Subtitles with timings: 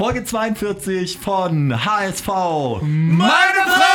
[0.00, 2.26] Folge 42 von HSV.
[2.80, 3.28] Meine
[3.66, 3.89] Frau!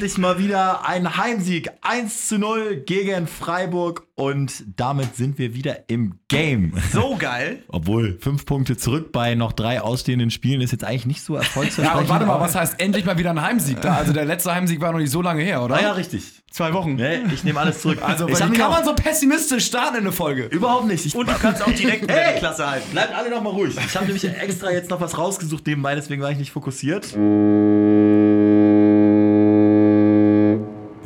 [0.00, 5.90] Endlich mal wieder ein Heimsieg 1 zu 0 gegen Freiburg und damit sind wir wieder
[5.90, 6.72] im Game.
[6.90, 7.62] So geil.
[7.68, 11.40] Obwohl fünf Punkte zurück bei noch drei ausstehenden Spielen ist jetzt eigentlich nicht so Ja,
[11.40, 12.00] erfolgsversprechend.
[12.04, 13.82] und warte mal, aber- was heißt endlich mal wieder ein Heimsieg?
[13.82, 15.74] Da, also der letzte Heimsieg war noch nicht so lange her, oder?
[15.76, 16.22] Ah ja, richtig.
[16.50, 16.94] Zwei Wochen.
[16.94, 17.98] Nee, ich nehme alles zurück.
[18.02, 20.44] Also, ich kann auch- man so pessimistisch starten in eine Folge?
[20.46, 21.04] Überhaupt nicht.
[21.04, 22.34] Ich, Und du kannst auch direkt Hey!
[22.34, 22.90] die Klasse halten.
[22.90, 23.76] Bleibt alle noch mal ruhig.
[23.76, 27.14] Ich habe nämlich extra jetzt noch was rausgesucht nebenbei, deswegen war ich nicht fokussiert.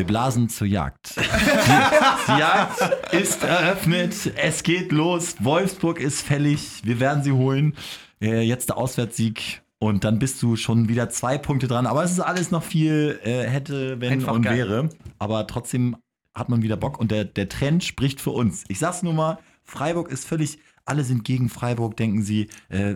[0.05, 1.17] Wir blasen zur Jagd.
[1.17, 1.21] Die,
[2.29, 4.15] die Jagd ist eröffnet.
[4.37, 5.37] Es geht los.
[5.41, 6.83] Wolfsburg ist fällig.
[6.85, 7.75] Wir werden sie holen.
[8.21, 9.63] Äh, jetzt der Auswärtssieg.
[9.79, 11.87] Und dann bist du schon wieder zwei Punkte dran.
[11.87, 14.69] Aber es ist alles noch viel äh, hätte, wenn Einfach und geil.
[14.69, 14.91] wäre.
[15.19, 15.97] Aber trotzdem
[16.35, 17.01] hat man wieder Bock.
[17.01, 18.65] Und der, der Trend spricht für uns.
[18.69, 20.59] Ich sag's nur mal, Freiburg ist völlig.
[20.85, 22.49] Alle sind gegen Freiburg, denken sie.
[22.69, 22.95] Äh,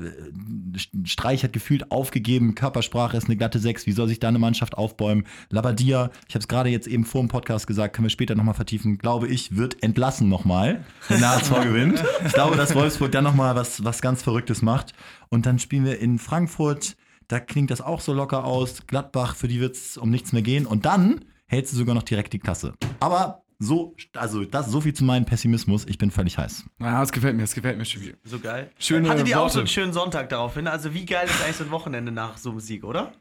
[0.78, 2.54] Streich hat gefühlt aufgegeben.
[2.54, 3.86] Körpersprache ist eine glatte 6.
[3.86, 5.26] Wie soll sich da eine Mannschaft aufbäumen?
[5.50, 8.54] Labadia, ich habe es gerade jetzt eben vor dem Podcast gesagt, können wir später nochmal
[8.54, 12.04] vertiefen, glaube ich, wird entlassen nochmal, wenn der HSV gewinnt.
[12.24, 14.94] Ich glaube, dass Wolfsburg dann nochmal was, was ganz Verrücktes macht.
[15.28, 16.96] Und dann spielen wir in Frankfurt.
[17.28, 18.86] Da klingt das auch so locker aus.
[18.86, 20.66] Gladbach, für die wird es um nichts mehr gehen.
[20.66, 22.74] Und dann hältst du sogar noch direkt die Klasse.
[23.00, 25.84] Aber so, also das so viel zu meinem Pessimismus.
[25.86, 26.64] Ich bin völlig heiß.
[26.78, 28.14] Ja, das gefällt mir, das gefällt mir schon wieder.
[28.22, 28.70] So geil.
[28.78, 30.68] Schöne Hattet ihr auch so einen schönen Sonntag daraufhin?
[30.68, 33.12] Also wie geil ist eigentlich so ein Wochenende nach so einem Sieg, oder?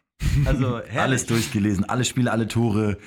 [0.45, 0.97] Also herrlich.
[0.97, 2.97] Alles durchgelesen, alle Spiele, alle Tore.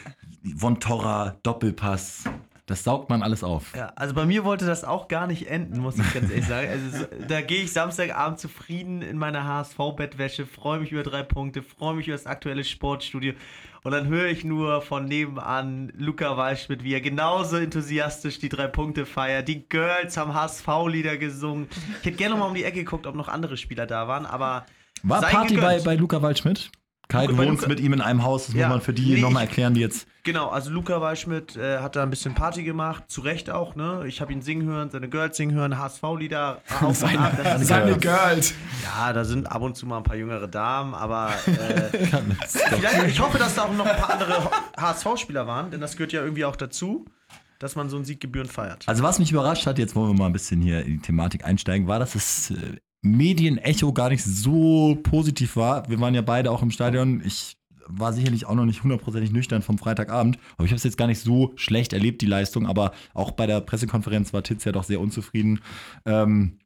[0.57, 2.25] Von Torra, Doppelpass.
[2.67, 3.75] Das saugt man alles auf.
[3.77, 6.69] Ja, also bei mir wollte das auch gar nicht enden, muss ich ganz ehrlich sagen.
[6.69, 11.63] Also so, da gehe ich Samstagabend zufrieden in meiner HSV-Bettwäsche, freue mich über drei Punkte,
[11.63, 13.35] freue mich über das aktuelle Sportstudio
[13.83, 18.67] und dann höre ich nur von nebenan Luca Waldschmidt, wie er genauso enthusiastisch die drei
[18.67, 19.49] Punkte feiert.
[19.49, 21.69] Die Girls haben HSV-Lieder gesungen.
[22.01, 24.27] Ich hätte gerne noch mal um die Ecke geguckt, ob noch andere Spieler da waren,
[24.27, 24.67] aber
[25.03, 26.71] War Party bei, bei Luca Waldschmidt?
[27.11, 29.21] Kai, du wohnst mit ihm in einem Haus, das Ja, muss man für die nee,
[29.21, 30.07] nochmal erklären, die jetzt.
[30.23, 34.05] Genau, also Luca Waldschmidt äh, hat da ein bisschen Party gemacht, zu Recht auch, ne?
[34.07, 36.61] Ich habe ihn singen hören, seine Girls singen hören, HSV-Lieder
[36.93, 37.61] Seine, ab.
[37.61, 38.55] Ist seine Girls.
[38.85, 42.07] Ja, da sind ab und zu mal ein paar jüngere Damen, aber äh,
[42.47, 46.13] vielleicht, ich hoffe, dass da auch noch ein paar andere HSV-Spieler waren, denn das gehört
[46.13, 47.07] ja irgendwie auch dazu,
[47.59, 48.85] dass man so einen Sieg gebührend feiert.
[48.87, 51.45] Also was mich überrascht hat, jetzt wollen wir mal ein bisschen hier in die Thematik
[51.45, 55.89] einsteigen, war, dass das äh, Medienecho gar nicht so positiv war.
[55.89, 57.23] Wir waren ja beide auch im Stadion.
[57.25, 57.57] Ich
[57.87, 61.07] war sicherlich auch noch nicht hundertprozentig nüchtern vom Freitagabend, aber ich habe es jetzt gar
[61.07, 62.67] nicht so schlecht erlebt, die Leistung.
[62.67, 65.61] Aber auch bei der Pressekonferenz war Titz ja doch sehr unzufrieden.
[66.05, 66.59] Ähm,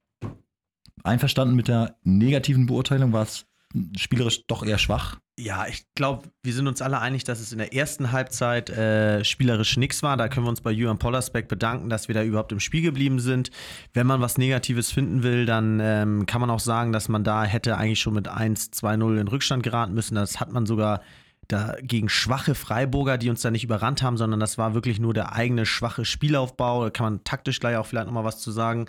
[1.02, 3.46] einverstanden mit der negativen Beurteilung war es
[3.96, 5.18] spielerisch doch eher schwach.
[5.36, 9.24] Ja, ich glaube, wir sind uns alle einig, dass es in der ersten Halbzeit äh,
[9.24, 10.16] spielerisch nix war.
[10.16, 13.18] Da können wir uns bei Julian Pollersbeck bedanken, dass wir da überhaupt im Spiel geblieben
[13.18, 13.50] sind.
[13.92, 17.42] Wenn man was Negatives finden will, dann ähm, kann man auch sagen, dass man da
[17.44, 20.14] hätte eigentlich schon mit 1, 2-0 in Rückstand geraten müssen.
[20.14, 21.00] Das hat man sogar
[21.48, 25.14] da gegen schwache Freiburger, die uns da nicht überrannt haben, sondern das war wirklich nur
[25.14, 26.84] der eigene schwache Spielaufbau.
[26.84, 28.86] Da kann man taktisch gleich auch vielleicht nochmal was zu sagen.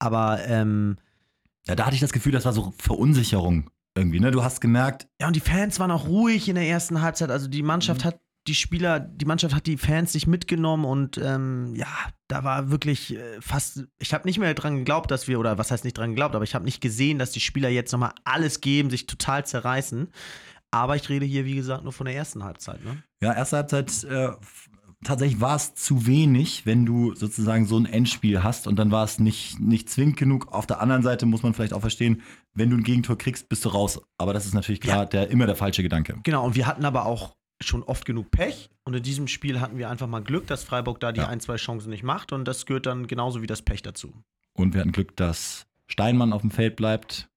[0.00, 0.96] Aber ähm,
[1.68, 4.20] Ja, da hatte ich das Gefühl, das war so Verunsicherung irgendwie.
[4.20, 4.30] Ne?
[4.30, 7.30] Du hast gemerkt, Ja, und die Fans waren auch ruhig in der ersten Halbzeit.
[7.30, 11.74] Also die Mannschaft hat die Spieler, die Mannschaft hat die Fans sich mitgenommen und ähm,
[11.74, 11.88] ja,
[12.28, 15.70] da war wirklich äh, fast, ich habe nicht mehr dran geglaubt, dass wir, oder was
[15.70, 18.60] heißt nicht dran geglaubt, aber ich habe nicht gesehen, dass die Spieler jetzt nochmal alles
[18.60, 20.08] geben, sich total zerreißen.
[20.70, 22.84] Aber ich rede hier, wie gesagt, nur von der ersten Halbzeit.
[22.84, 23.02] Ne?
[23.20, 24.30] Ja, erste Halbzeit äh,
[25.04, 29.04] tatsächlich war es zu wenig, wenn du sozusagen so ein Endspiel hast und dann war
[29.04, 30.52] es nicht, nicht zwingend genug.
[30.52, 32.22] Auf der anderen Seite muss man vielleicht auch verstehen,
[32.56, 34.00] wenn du ein Gegentor kriegst, bist du raus.
[34.18, 36.18] Aber das ist natürlich klar, der, immer der falsche Gedanke.
[36.24, 38.70] Genau, und wir hatten aber auch schon oft genug Pech.
[38.84, 41.28] Und in diesem Spiel hatten wir einfach mal Glück, dass Freiburg da die Ja.
[41.28, 42.32] ein, zwei Chancen nicht macht.
[42.32, 44.12] Und das gehört dann genauso wie das Pech dazu.
[44.52, 47.28] Und wir hatten Glück, dass Steinmann auf dem Feld bleibt,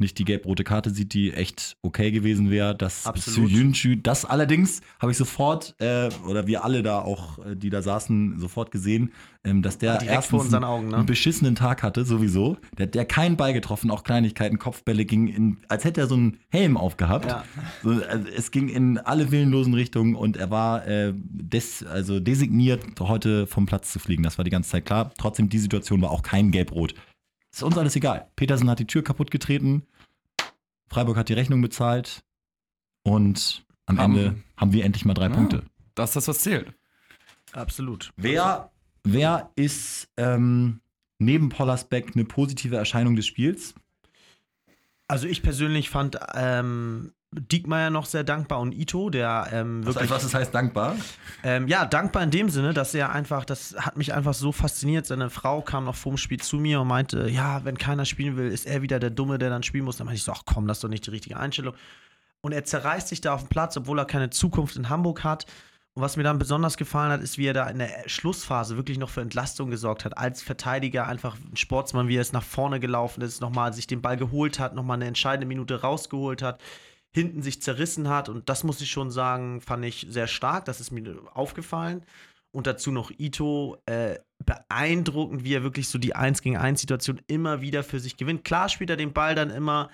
[0.00, 2.74] nicht die gelb-rote Karte sieht, die echt okay gewesen wäre.
[2.74, 3.50] Das Absolut.
[3.50, 7.82] Suyuncu, das allerdings habe ich sofort, äh, oder wir alle da auch, äh, die da
[7.82, 9.12] saßen, sofort gesehen,
[9.42, 10.96] ähm, dass der Direkt erstens Augen, ne?
[10.96, 12.58] einen beschissenen Tag hatte, sowieso.
[12.76, 16.14] Der hat der keinen Ball getroffen, auch Kleinigkeiten, Kopfbälle gingen in, als hätte er so
[16.14, 17.26] einen Helm aufgehabt.
[17.26, 17.44] Ja.
[17.82, 22.84] So, also es ging in alle willenlosen Richtungen und er war äh, des, also designiert,
[23.00, 24.22] heute vom Platz zu fliegen.
[24.22, 25.12] Das war die ganze Zeit klar.
[25.16, 26.94] Trotzdem, die Situation war auch kein Gelb-Rot.
[27.52, 28.28] Ist uns alles egal.
[28.36, 29.82] Petersen hat die Tür kaputt getreten.
[30.90, 32.22] Freiburg hat die Rechnung bezahlt.
[33.02, 35.34] Und am Haben- Ende haben wir endlich mal drei Ja.
[35.34, 35.64] Punkte.
[35.94, 36.72] Das ist das, was zählt.
[37.52, 38.12] Absolut.
[38.16, 38.70] Wer,
[39.04, 40.80] wer ist ähm,
[41.18, 43.74] neben Pollersbeck eine positive Erscheinung des Spiels?
[45.08, 50.10] Also ich persönlich fand ähm, Diekmeyer noch sehr dankbar und Ito, der ähm, Was, wirklich.
[50.10, 50.96] was das heißt dankbar?
[51.44, 55.06] Ähm, ja, dankbar in dem Sinne, dass er einfach, das hat mich einfach so fasziniert.
[55.06, 58.50] Seine Frau kam noch vorm Spiel zu mir und meinte, ja, wenn keiner spielen will,
[58.50, 59.96] ist er wieder der Dumme, der dann spielen muss.
[59.96, 61.74] Dann meinte ich so, ach komm, das ist doch nicht die richtige Einstellung.
[62.40, 65.46] Und er zerreißt sich da auf dem Platz, obwohl er keine Zukunft in Hamburg hat.
[65.94, 68.98] Und was mir dann besonders gefallen hat, ist, wie er da in der Schlussphase wirklich
[68.98, 70.18] noch für Entlastung gesorgt hat.
[70.18, 74.02] Als Verteidiger einfach ein Sportsmann, wie er es nach vorne gelaufen ist, nochmal sich den
[74.02, 76.60] Ball geholt hat, nochmal eine entscheidende Minute rausgeholt hat,
[77.12, 78.28] hinten sich zerrissen hat.
[78.28, 80.64] Und das muss ich schon sagen, fand ich sehr stark.
[80.64, 82.04] Das ist mir aufgefallen.
[82.52, 87.20] Und dazu noch Ito, äh, beeindruckend, wie er wirklich so die 1 gegen 1 Situation
[87.26, 88.44] immer wieder für sich gewinnt.
[88.44, 89.90] Klar spielt er den Ball dann immer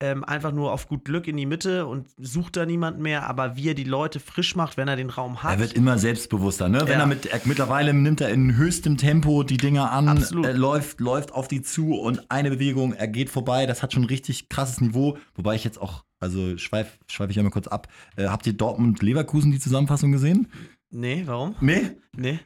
[0.00, 3.56] ähm, einfach nur auf gut Glück in die Mitte und sucht da niemand mehr, aber
[3.56, 5.54] wie er die Leute frisch macht, wenn er den Raum hat.
[5.54, 6.82] Er wird immer selbstbewusster, ne?
[6.82, 7.00] Wenn Ja.
[7.00, 10.06] er mit er, mittlerweile nimmt er in höchstem Tempo die Dinger an,
[10.44, 13.66] er läuft, läuft auf die zu und eine Bewegung, er geht vorbei.
[13.66, 15.18] Das hat schon ein richtig krasses Niveau.
[15.34, 17.88] Wobei ich jetzt auch, also schweife schweif ich einmal kurz ab.
[18.16, 20.48] Äh, habt ihr Dortmund Leverkusen die Zusammenfassung gesehen?
[20.90, 21.54] nee, warum?
[21.60, 21.90] Nee?
[22.16, 22.38] Nee.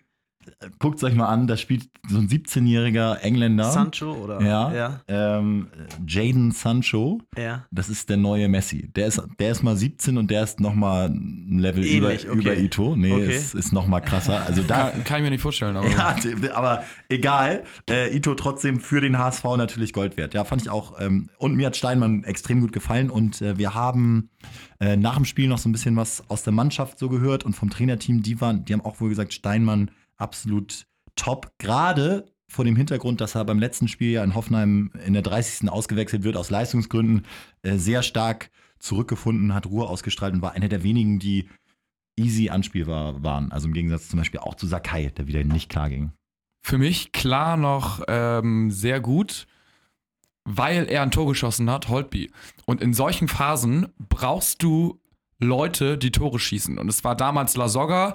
[0.78, 3.70] Guckt es euch mal an, da spielt so ein 17-jähriger Engländer.
[3.70, 4.40] Sancho oder?
[4.42, 4.72] Ja.
[4.74, 5.00] Ja.
[5.08, 5.68] Ähm,
[6.06, 7.20] Jaden Sancho.
[7.36, 7.64] ja.
[7.70, 8.90] Das ist der neue Messi.
[8.94, 12.32] Der ist, der ist mal 17 und der ist noch mal ein Level Ähnlich, über,
[12.34, 12.40] okay.
[12.40, 12.96] über Ito.
[12.96, 13.36] Nee, Okay.
[13.36, 14.44] ist, ist noch mal krasser.
[14.46, 15.76] Also da, Kann, kann ich mir nicht vorstellen.
[15.76, 16.16] Aber ja,
[16.54, 17.64] aber egal.
[17.88, 20.34] Äh, Ito trotzdem für den HSV natürlich Gold wert.
[20.34, 21.00] Ja, fand ich auch.
[21.00, 23.10] Ähm, und mir hat Steinmann extrem gut gefallen.
[23.10, 24.30] Und äh, wir haben
[24.80, 27.54] äh, nach dem Spiel noch so ein bisschen was aus der Mannschaft so gehört und
[27.54, 28.22] vom Trainerteam.
[28.22, 29.90] Die waren, die haben auch wohl gesagt, Steinmann
[30.22, 30.86] absolut
[31.16, 31.52] top.
[31.58, 35.70] Gerade vor dem Hintergrund, dass er beim letzten Spiel ja in Hoffenheim in der 30.
[35.70, 37.26] ausgewechselt wird aus Leistungsgründen,
[37.62, 41.48] äh, sehr stark zurückgefunden hat, Ruhe ausgestrahlt und war einer der wenigen, die
[42.16, 43.52] easy anspielbar waren.
[43.52, 46.12] Also im Gegensatz zum Beispiel auch zu Sakai, der wieder nicht klar ging.
[46.64, 49.46] für mich klar noch ähm, sehr gut,
[50.44, 52.30] weil er ein Tor geschossen hat, Holtby.
[52.66, 55.00] Und in solchen Phasen brauchst du
[55.42, 56.78] Leute, die Tore schießen.
[56.78, 58.14] Und es war damals Lasogga.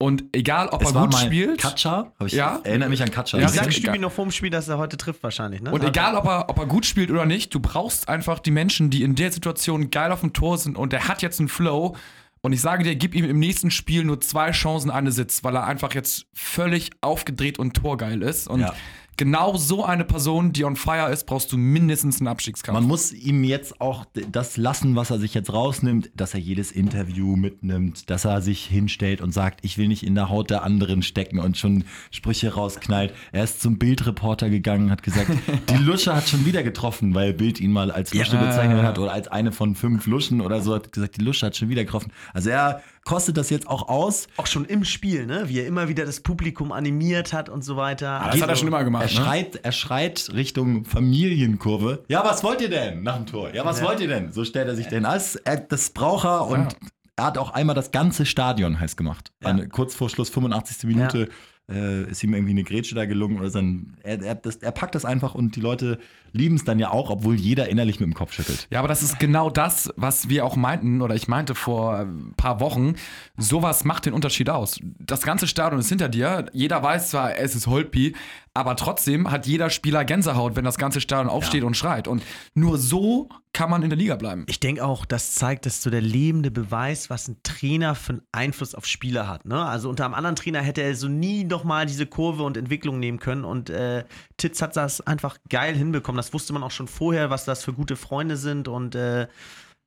[0.00, 1.60] Und egal, ob Es er war gut spielt.
[1.60, 2.60] Katscha, ich, Ja.
[2.62, 3.36] erinnert mich an Katscha.
[3.38, 5.72] Ja, Ich sag richtig Stübi noch vorm Spiel, dass er heute trifft wahrscheinlich, ne?
[5.72, 8.90] Und egal, ob er, ob er gut spielt oder nicht, du brauchst einfach die Menschen,
[8.90, 11.96] die in der Situation geil auf dem Tor sind und der hat jetzt einen Flow.
[12.42, 15.56] Und ich sage dir, gib ihm im nächsten Spiel nur zwei Chancen, eine Sitz, weil
[15.56, 18.46] er einfach jetzt völlig aufgedreht und torgeil ist.
[18.46, 18.74] Und Ja.
[19.18, 22.74] Genau so eine Person, die on fire ist, brauchst du mindestens einen Abstiegskampf.
[22.78, 26.72] Man muss ihm jetzt auch das lassen, was er sich jetzt rausnimmt, dass er jedes
[26.72, 30.62] Interview mitnimmt, dass er sich hinstellt und sagt, ich will nicht in der Haut der
[30.62, 33.12] anderen stecken und schon Sprüche rausknallt.
[33.32, 35.28] Er ist zum Bildreporter gegangen, hat gesagt,
[35.68, 38.44] die Lusche hat schon wieder getroffen, weil Bild ihn mal als Lusche Ja.
[38.46, 41.56] bezeichnet hat oder als eine von fünf Luschen oder so, hat gesagt, die Lusche hat
[41.56, 42.12] schon wieder getroffen.
[42.32, 44.28] Also er kostet das jetzt auch aus.
[44.36, 45.48] auch schon im Spiel, ne?
[45.48, 48.20] Wie er immer wieder das Publikum animiert hat und so weiter.
[48.30, 49.04] das hat er schon immer gemacht.
[49.04, 49.24] Er ne?
[49.24, 52.04] schreit, er schreit Richtung Familienkurve.
[52.08, 53.54] Ja, was wollt ihr denn nach dem Tor?
[53.54, 53.86] Ja, was Ja.
[53.86, 54.30] wollt ihr denn?
[54.30, 55.04] So stellt er sich denn.
[55.04, 56.76] Das, er, das braucht er und
[57.16, 59.32] er hat auch einmal das ganze Stadion heiß gemacht.
[59.42, 59.48] Ja.
[59.48, 60.84] An, kurz vor Schluss, 85.
[60.84, 61.30] Minute,
[61.70, 63.94] äh, ist ihm irgendwie eine Grätsche da gelungen oder sein.
[64.02, 65.98] Er, er, das, er packt das einfach und die Leute
[66.32, 68.66] lieben es dann ja auch, obwohl jeder innerlich mit dem Kopf schüttelt.
[68.70, 72.34] Ja, aber das ist genau das, was wir auch meinten, oder ich meinte vor ein
[72.36, 72.94] paar Wochen,
[73.36, 74.80] sowas macht den Unterschied aus.
[74.98, 78.14] Das ganze Stadion ist hinter dir, jeder weiß zwar, es ist Holtby,
[78.58, 82.08] aber trotzdem hat jeder Spieler Gänsehaut, wenn das ganze Stadion aufsteht und schreit.
[82.08, 82.24] Und
[82.54, 84.46] nur so kann man in der Liga bleiben.
[84.48, 88.22] Ich denke auch, das zeigt, dass so der lebende Beweis, was ein Trainer für einen
[88.32, 89.44] Einfluss auf Spieler hat.
[89.44, 89.64] Ne?
[89.64, 93.20] Also unter einem anderen Trainer hätte er so nie nochmal diese Kurve und Entwicklung nehmen
[93.20, 93.44] können.
[93.44, 94.04] Und äh,
[94.36, 96.16] Titz hat das einfach geil hinbekommen.
[96.16, 99.28] Das wusste man auch schon vorher, was das für gute Freunde sind und äh,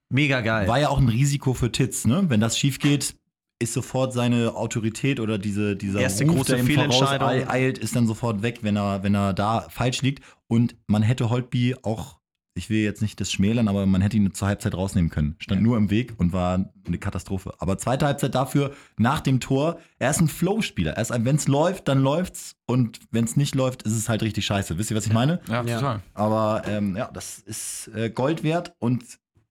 [0.09, 0.69] mega geil.
[0.69, 2.23] War ja auch ein Risiko für Titz, ne?
[2.29, 3.15] Wenn das schief geht,
[3.61, 7.29] ist sofort seine Autorität oder diese, dieser Erste Ruf, große der ihm Fehlentscheidung.
[7.29, 10.23] voraus eilt, ist dann sofort weg, wenn er, wenn er da falsch liegt.
[10.47, 12.19] Und man hätte Holtby auch,
[12.53, 15.35] ich will jetzt nicht das schmälern, aber man hätte ihn zur Halbzeit rausnehmen können.
[15.39, 17.53] Stand nur im Weg und war eine Katastrophe.
[17.59, 20.91] Aber zweite Halbzeit dafür, nach dem Tor, er ist ein Flow-Spieler.
[20.93, 22.55] Er ist ein, wenn es läuft, dann läuft's.
[22.65, 24.77] Und wenn es nicht läuft, ist es halt richtig scheiße.
[24.77, 25.39] Wisst ihr, was ich meine?
[25.47, 25.75] Ja, Ja.
[25.77, 26.01] total.
[26.13, 29.01] Aber ähm, ja, das ist äh, Gold wert und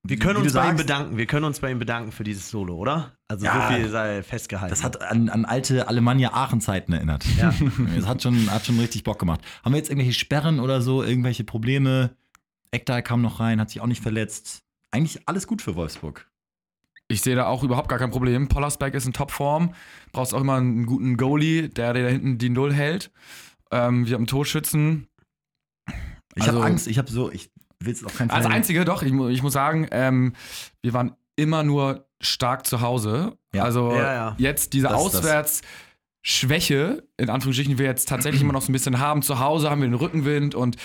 [0.02, 1.16] wir können uns bei ihm sagst, bedanken.
[1.18, 3.12] Wir können uns bei ihm bedanken für dieses Solo, oder?
[3.28, 3.68] Also Ja.
[3.68, 4.70] so viel sei festgehalten.
[4.70, 7.24] Das hat an, an alte Alemannia Aachen-Zeiten erinnert.
[7.36, 7.52] Ja.
[7.96, 9.40] Das hat schon, hat schon richtig Bock gemacht.
[9.64, 12.16] Haben wir jetzt irgendwelche Sperren oder so, irgendwelche Probleme?
[12.72, 14.62] Ekdal kam noch rein, hat sich auch nicht verletzt.
[14.90, 16.26] Eigentlich alles gut für Wolfsburg.
[17.08, 18.48] Ich sehe da auch überhaupt gar kein Problem.
[18.48, 19.74] Pollersbeck ist in Topform.
[20.12, 23.10] Brauchst auch immer einen guten Goalie, der dir da hinten die Null hält.
[23.72, 25.08] Ähm, wir haben einen Torschützen.
[26.36, 27.50] Ich Also- habe Angst, ich habe so, ich
[27.82, 28.38] will es auf keinen Fall.
[28.38, 30.34] Als einzige, doch, ich, ich muss sagen, ähm,
[30.82, 33.36] wir waren immer nur stark zu Hause.
[33.54, 33.64] Ja.
[33.64, 34.34] Also Ja, ja.
[34.38, 35.62] jetzt diese Das ist das.
[36.22, 39.22] Auswärtsschwäche, in Anführungsstrichen, wir jetzt tatsächlich immer noch so ein bisschen haben.
[39.22, 40.76] Zu Hause haben wir den Rückenwind und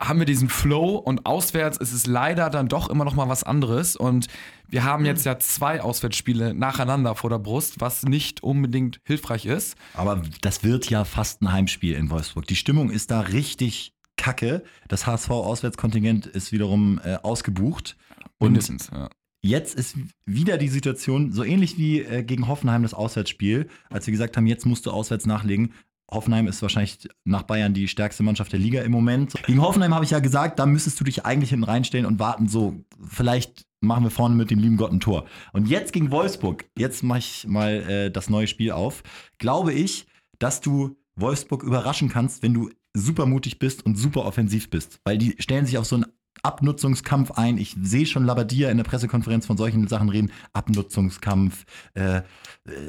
[0.00, 3.44] haben wir diesen Flow und auswärts ist es leider dann doch immer noch mal was
[3.44, 4.28] anderes und
[4.68, 9.76] wir haben jetzt ja zwei Auswärtsspiele nacheinander vor der Brust, was nicht unbedingt hilfreich ist.
[9.92, 12.46] Aber das wird ja fast ein Heimspiel in Wolfsburg.
[12.46, 14.62] Die Stimmung ist da richtig kacke.
[14.88, 17.96] Das HSV-Auswärtskontingent ist wiederum äh, ausgebucht.
[18.38, 19.08] Und Mindestens, ja.
[19.44, 24.12] Jetzt ist wieder die Situation so ähnlich wie äh, gegen Hoffenheim das Auswärtsspiel, als wir
[24.12, 25.74] gesagt haben, jetzt musst du auswärts nachlegen.
[26.10, 29.34] Hoffenheim ist wahrscheinlich nach Bayern die stärkste Mannschaft der Liga im Moment.
[29.46, 32.48] Gegen Hoffenheim habe ich ja gesagt, da müsstest du dich eigentlich hinten reinstellen und warten,
[32.48, 35.26] so, vielleicht machen wir vorne mit dem lieben Gott ein Tor.
[35.52, 39.02] Und jetzt gegen Wolfsburg, jetzt mache ich mal äh, das neue Spiel auf,
[39.36, 40.06] glaube ich,
[40.38, 45.00] dass du Wolfsburg überraschen kannst, wenn du super mutig bist und super offensiv bist.
[45.04, 46.06] Weil die stellen sich auf so einen
[46.42, 47.58] Abnutzungskampf ein.
[47.58, 50.30] Ich sehe schon Labadia in der Pressekonferenz von solchen Sachen reden.
[50.52, 51.64] Abnutzungskampf.
[51.94, 52.22] Äh,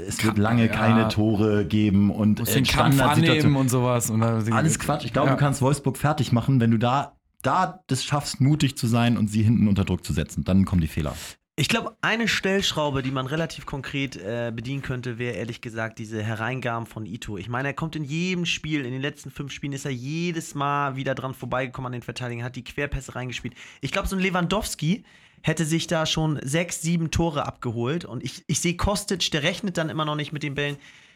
[0.08, 0.72] es wird Ka- lange ja.
[0.72, 4.10] keine Tore geben und äh, den Kampf annehmen und sowas.
[4.10, 5.06] Und Alles Quatsch.
[5.06, 5.36] Ich glaube, Ja.
[5.36, 9.30] du kannst Wolfsburg fertig machen, wenn du da, da das schaffst, mutig zu sein und
[9.30, 10.44] sie hinten unter Druck zu setzen.
[10.44, 11.16] Dann kommen die Fehler.
[11.58, 16.22] Ich glaube, eine Stellschraube, die man relativ konkret äh, bedienen könnte, wäre ehrlich gesagt diese
[16.22, 17.38] Hereingaben von Ito.
[17.38, 20.54] Ich meine, er kommt in jedem Spiel, in den letzten fünf Spielen ist er jedes
[20.54, 23.54] Mal wieder dran vorbeigekommen an den Verteidigern, hat die Querpässe reingespielt.
[23.80, 25.06] Ich glaube, so ein Lewandowski
[25.44, 28.04] hätte sich da schon sechs, sieben Tore abgeholt.
[28.04, 30.76] Und ich, ich sehe Kostic, der rechnet dann immer noch nicht mit den Bällen.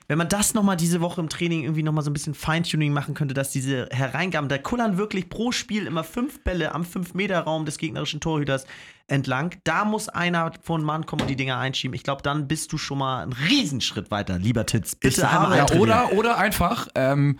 [0.10, 3.14] Wenn man das nochmal diese Woche im Training irgendwie nochmal so ein bisschen Feintuning machen
[3.14, 7.78] könnte, dass diese Hereingaben, da kullern wirklich pro Spiel immer fünf Bälle am 5-Meter-Raum des
[7.78, 8.66] gegnerischen Torhüters
[9.06, 9.56] entlang.
[9.66, 11.94] Da muss einer von Mann kommen und die Dinger einschieben.
[11.94, 14.94] Ich glaube, dann bist du schon mal einen Riesenschritt weiter, lieber Titz.
[14.94, 17.38] Ich Bitte sage- einmal Ja, oder, oder einfach ähm,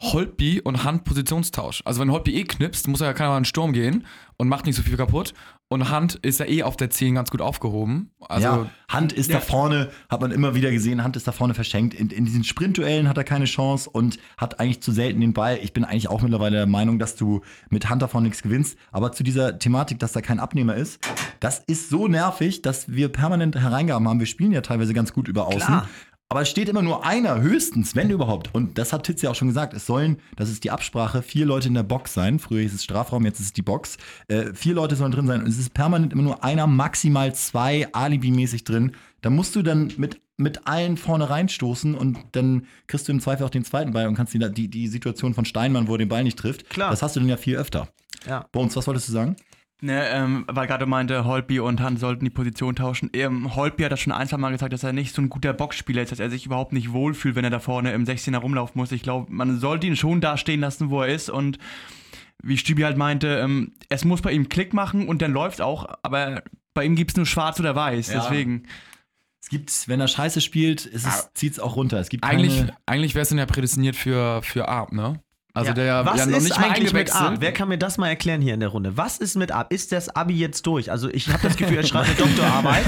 [0.00, 1.82] Holtby und Hand Positionstausch.
[1.84, 4.06] Also wenn Holtby eh knipst, muss er ja keiner mal in den Sturm gehen
[4.38, 5.34] und macht nicht so viel kaputt.
[5.68, 8.10] Und Hand ist ja eh auf der 10 ganz gut aufgehoben.
[8.28, 11.54] Also ja, Hand ist da vorne, hat man immer wieder gesehen, Hand ist da vorne
[11.54, 11.94] verschenkt.
[11.94, 15.60] In, in diesen Sprintduellen hat er keine Chance und hat eigentlich zu selten den Ball.
[15.62, 18.76] Ich bin eigentlich auch mittlerweile der Meinung, dass du mit Hand davon nichts gewinnst.
[18.90, 20.98] Aber zu dieser Thematik, dass da kein Abnehmer ist,
[21.38, 24.18] das ist so nervig, dass wir permanent Hereingaben haben.
[24.18, 25.60] Wir spielen ja teilweise ganz gut über Außen.
[25.60, 25.88] Klar.
[26.32, 28.54] Aber es steht immer nur einer, höchstens, wenn überhaupt.
[28.54, 29.74] Und das hat Titz ja auch schon gesagt.
[29.74, 32.38] Es sollen, das ist die Absprache, vier Leute in der Box sein.
[32.38, 33.96] Früher hieß es Strafraum, jetzt ist es die Box.
[34.28, 35.40] Äh, vier Leute sollen drin sein.
[35.40, 38.92] Und es ist permanent immer nur einer, maximal zwei, alibimäßig drin.
[39.22, 43.44] Da musst du dann mit, mit allen vorne reinstoßen und dann kriegst du im Zweifel
[43.44, 46.08] auch den zweiten Ball und kannst die, die, die Situation von Steinmann, wo er den
[46.08, 46.70] Ball nicht trifft.
[46.70, 46.92] Klar.
[46.92, 47.88] Das hast du dann ja viel öfter.
[48.28, 48.46] Ja.
[48.52, 49.34] Bones, was wolltest du sagen?
[49.82, 53.08] Ne, ähm, weil gerade meinte, Holtby und Hand sollten die Position tauschen.
[53.14, 55.54] Ähm, Holtby hat das schon ein, zwei Mal gesagt, dass er nicht so ein guter
[55.54, 58.78] Boxspieler ist, dass er sich überhaupt nicht wohlfühlt, wenn er da vorne im 16er rumlaufen
[58.78, 58.92] muss.
[58.92, 61.58] Ich glaube, man sollte ihn schon da stehen lassen, wo er ist und
[62.42, 65.86] wie Stübi halt meinte, ähm, es muss bei ihm Klick machen und dann läuft auch,
[66.02, 66.42] aber
[66.74, 68.20] bei ihm gibt es nur schwarz oder weiß, Ja.
[68.20, 68.64] deswegen.
[69.42, 71.98] Es gibt, wenn er Scheiße spielt, ist es, zieht es auch runter.
[71.98, 75.22] Es gibt eigentlich, keine, eigentlich wäre es dann ja prädestiniert für, für Arp, ne?
[75.54, 77.14] Also der Was ja noch ist nicht eigentlich mit.
[77.14, 77.34] Ab?
[77.38, 78.96] Wer kann mir das mal erklären hier in der Runde?
[78.96, 79.72] Was ist mit Ab?
[79.72, 80.90] Ist das Abi jetzt durch?
[80.90, 82.84] Also ich habe das Gefühl, er schreibt eine Doktorarbeit.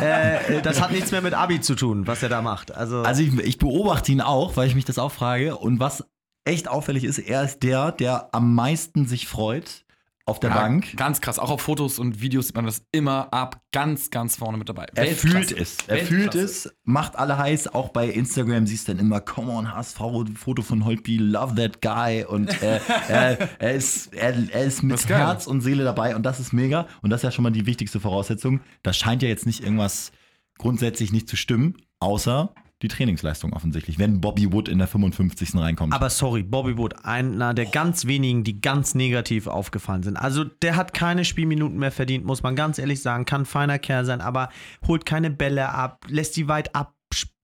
[0.00, 2.74] äh, das hat nichts mehr mit Abi zu tun, was er da macht.
[2.74, 5.56] Also, Also ich, ich beobachte ihn auch, weil ich mich das auch frage.
[5.56, 6.04] Und was
[6.44, 9.84] echt auffällig ist, er ist der, der am meisten sich freut
[10.26, 10.96] auf der Ja, Bank.
[10.96, 11.38] Ganz krass.
[11.38, 14.86] Auch auf Fotos und Videos sieht man das immer ab, ganz, ganz vorne mit dabei.
[14.94, 15.78] Er fühlt es.
[15.86, 17.72] Er fühlt es, macht alle heiß.
[17.74, 20.00] Auch bei Instagram siehst du dann immer, come on, HSV,
[20.34, 22.24] Foto von Holtby, love that guy.
[22.24, 25.06] Und äh, er, er, ist, er, er ist mit.
[25.08, 26.88] Herz und Seele dabei und das ist mega.
[27.02, 28.60] Und das ist ja schon mal die wichtigste Voraussetzung.
[28.82, 30.10] Da scheint ja jetzt nicht irgendwas
[30.58, 32.52] grundsätzlich nicht zu stimmen, außer
[32.82, 35.54] die Trainingsleistung offensichtlich, wenn Bobby Wood in der 55.
[35.54, 35.94] reinkommt.
[35.94, 40.16] aber sorry, Bobby Wood, einer der ganz wenigen, die ganz negativ aufgefallen sind.
[40.16, 43.24] Also der hat keine Spielminuten mehr verdient, muss man ganz ehrlich sagen.
[43.24, 44.50] Kann ein feiner Kerl sein, aber
[44.86, 46.92] holt keine Bälle ab, lässt die weit ab,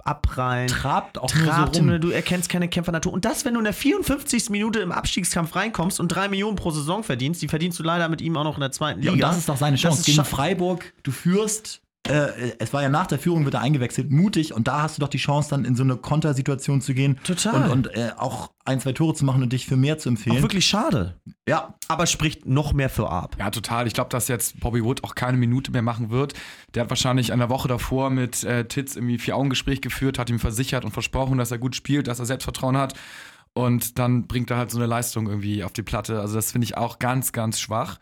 [0.04, 0.66] abprallen.
[0.68, 2.00] trabt auch Trabt, nur so rum.
[2.00, 3.12] du erkennst keine Kämpfernatur.
[3.12, 4.50] Und das, wenn du in der 54.
[4.50, 8.20] Minute im Abstiegskampf reinkommst und drei Millionen pro Saison verdienst, die verdienst du leider mit
[8.20, 9.28] ihm auch noch in der zweiten Ja, Liga.
[9.28, 10.00] und das ist doch seine Das Chance.
[10.00, 11.81] ist Gegen Freiburg, du führst.
[12.08, 15.00] Äh, es war ja nach der Führung, wird er eingewechselt, mutig und da hast du
[15.00, 17.70] doch die Chance, dann in so eine Kontersituation zu gehen Total.
[17.70, 20.12] und, und äh, auch ein, zwei Tore zu machen und dich für mehr zu Auch
[20.12, 20.42] empfehlen.
[20.42, 21.14] wirklich schade.
[21.48, 23.36] Ja, Aber spricht noch mehr für Ab.
[23.38, 23.86] Ja, total.
[23.86, 26.34] Ich glaube, dass jetzt Bobby Wood auch keine Minute mehr machen wird.
[26.74, 30.40] Der hat wahrscheinlich eine Woche davor mit äh, Titz irgendwie vier Augengespräch geführt, hat ihm
[30.40, 32.94] versichert und versprochen, dass er gut spielt, dass er Selbstvertrauen hat.
[33.54, 36.20] Und dann bringt er halt so eine Leistung irgendwie auf die Platte.
[36.20, 37.98] Also das finde ich auch ganz, ganz schwach.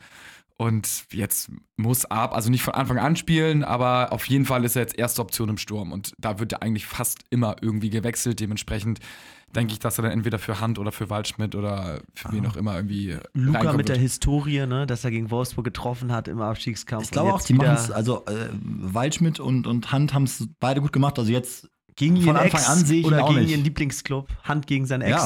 [0.61, 4.77] Und jetzt muss Ab, also nicht von Anfang an spielen, aber auf jeden Fall ist
[4.77, 5.91] er jetzt erste Option im Sturm.
[5.91, 8.41] Und da wird er eigentlich fast immer irgendwie gewechselt.
[8.41, 8.99] Dementsprechend
[9.57, 12.57] denke ich, dass er dann entweder für Hand oder für Waldschmidt oder für wen auch
[12.57, 14.03] immer irgendwie Luca mit der wird.
[14.03, 17.05] Historie, ne, dass er gegen Wolfsburg getroffen hat im Abstiegskampf.
[17.05, 20.83] ich glaube auch, die machen es, also äh, Waldschmidt und, und Hand haben es beide
[20.83, 21.19] gut gemacht.
[21.19, 23.51] Also jetzt gegen von Anfang Ex an sehe ich ihn oder auch gegen nicht.
[23.53, 25.17] ihren Lieblingsclub, Hand gegen seinen Ja.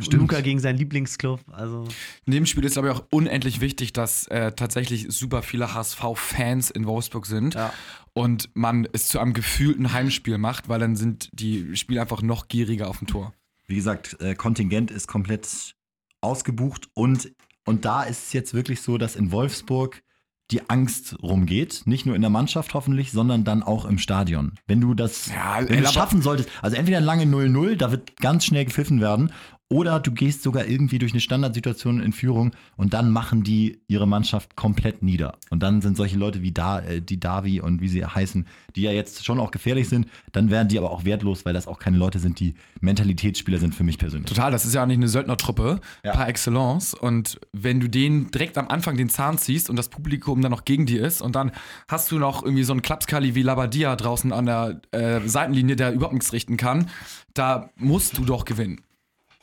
[0.00, 0.22] Stimmt.
[0.22, 1.40] Luca gegen seinen Lieblingsclub.
[1.52, 1.86] Also
[2.24, 6.70] In dem Spiel ist, glaube ich, auch unendlich wichtig, dass äh, tatsächlich super viele HSV-Fans
[6.70, 7.72] in Wolfsburg sind Ja.
[8.14, 12.48] und man es zu einem gefühlten Heimspiel macht, weil dann sind die Spieler einfach noch
[12.48, 13.34] gieriger auf dem Tor.
[13.66, 15.74] Wie gesagt, äh, Kontingent ist komplett
[16.22, 17.32] ausgebucht und,
[17.66, 20.02] und da ist es jetzt wirklich so, dass in Wolfsburg
[20.50, 21.82] die Angst rumgeht.
[21.86, 24.52] Nicht nur in der Mannschaft hoffentlich, sondern dann auch im Stadion.
[24.66, 28.16] Wenn du das Ja, wenn du schaffen solltest, also entweder ein lange 0-0, da wird
[28.18, 29.32] ganz schnell gepfiffen werden,
[29.72, 34.06] oder du gehst sogar irgendwie durch eine Standardsituation in Führung und dann machen die ihre
[34.06, 35.38] Mannschaft komplett nieder.
[35.48, 38.82] Und dann sind solche Leute wie da, äh, die Davi und wie sie heißen, die
[38.82, 41.78] ja jetzt schon auch gefährlich sind, dann werden die aber auch wertlos, weil das auch
[41.78, 44.28] keine Leute sind, die Mentalitätsspieler sind für mich persönlich.
[44.28, 46.12] Total, das ist ja eigentlich eine Söldnertruppe Ja.
[46.12, 46.92] par excellence.
[46.94, 50.64] Und wenn du denen direkt am Anfang den Zahn ziehst und das Publikum dann noch
[50.66, 51.50] gegen dir ist und dann
[51.88, 55.92] hast du noch irgendwie so einen Klapskali wie Labadia draußen an der äh, Seitenlinie, der
[55.94, 56.90] überhaupt nichts richten kann,
[57.34, 58.80] da musst du doch gewinnen.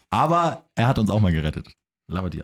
[0.10, 1.68] Aber er hat uns auch mal gerettet.
[2.08, 2.44] Labadia.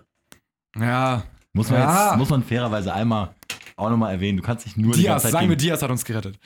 [0.78, 2.10] Ja, Muss man, Ja.
[2.10, 3.30] jetzt, muss man fairerweise einmal
[3.78, 4.38] auch nochmal erwähnen.
[4.38, 6.38] Du kannst dich nur die Diaz, ganze Zeit sagen wir, Diaz hat uns gerettet.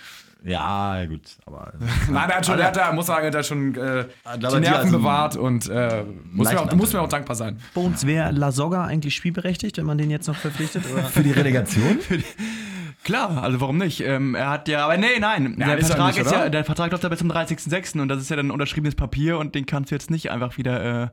[0.43, 1.73] Ja, gut, aber
[2.09, 4.05] Nein, er hat schon, er hat, da, muss sagen, er hat da schon äh,
[4.37, 7.59] die Nerven bewahrt und äh, muss, mir auch, muss mir auch dankbar sein.
[7.73, 10.83] bei uns wäre Lasogga eigentlich spielberechtigt, wenn man den jetzt noch verpflichtet?
[10.93, 11.03] Oder?
[11.03, 11.99] für die Relegation?
[13.03, 14.01] Klar, also warum nicht?
[14.01, 16.65] Ähm, er hat ja, aber nee, nein, Ja, der, er Vertrag nicht, ist ja, der
[16.65, 18.01] Vertrag läuft ja bis zum 30.06.
[18.01, 20.57] und das ist ja dann ein unterschriebenes Papier und den kannst du jetzt nicht einfach
[20.57, 21.07] wieder äh,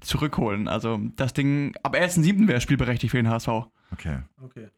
[0.00, 0.68] zurückholen.
[0.68, 2.46] Also das Ding, ab 1.07.
[2.46, 3.48] wäre spielberechtigt für den HSV.
[3.92, 4.18] Okay.
[4.42, 4.68] Okay.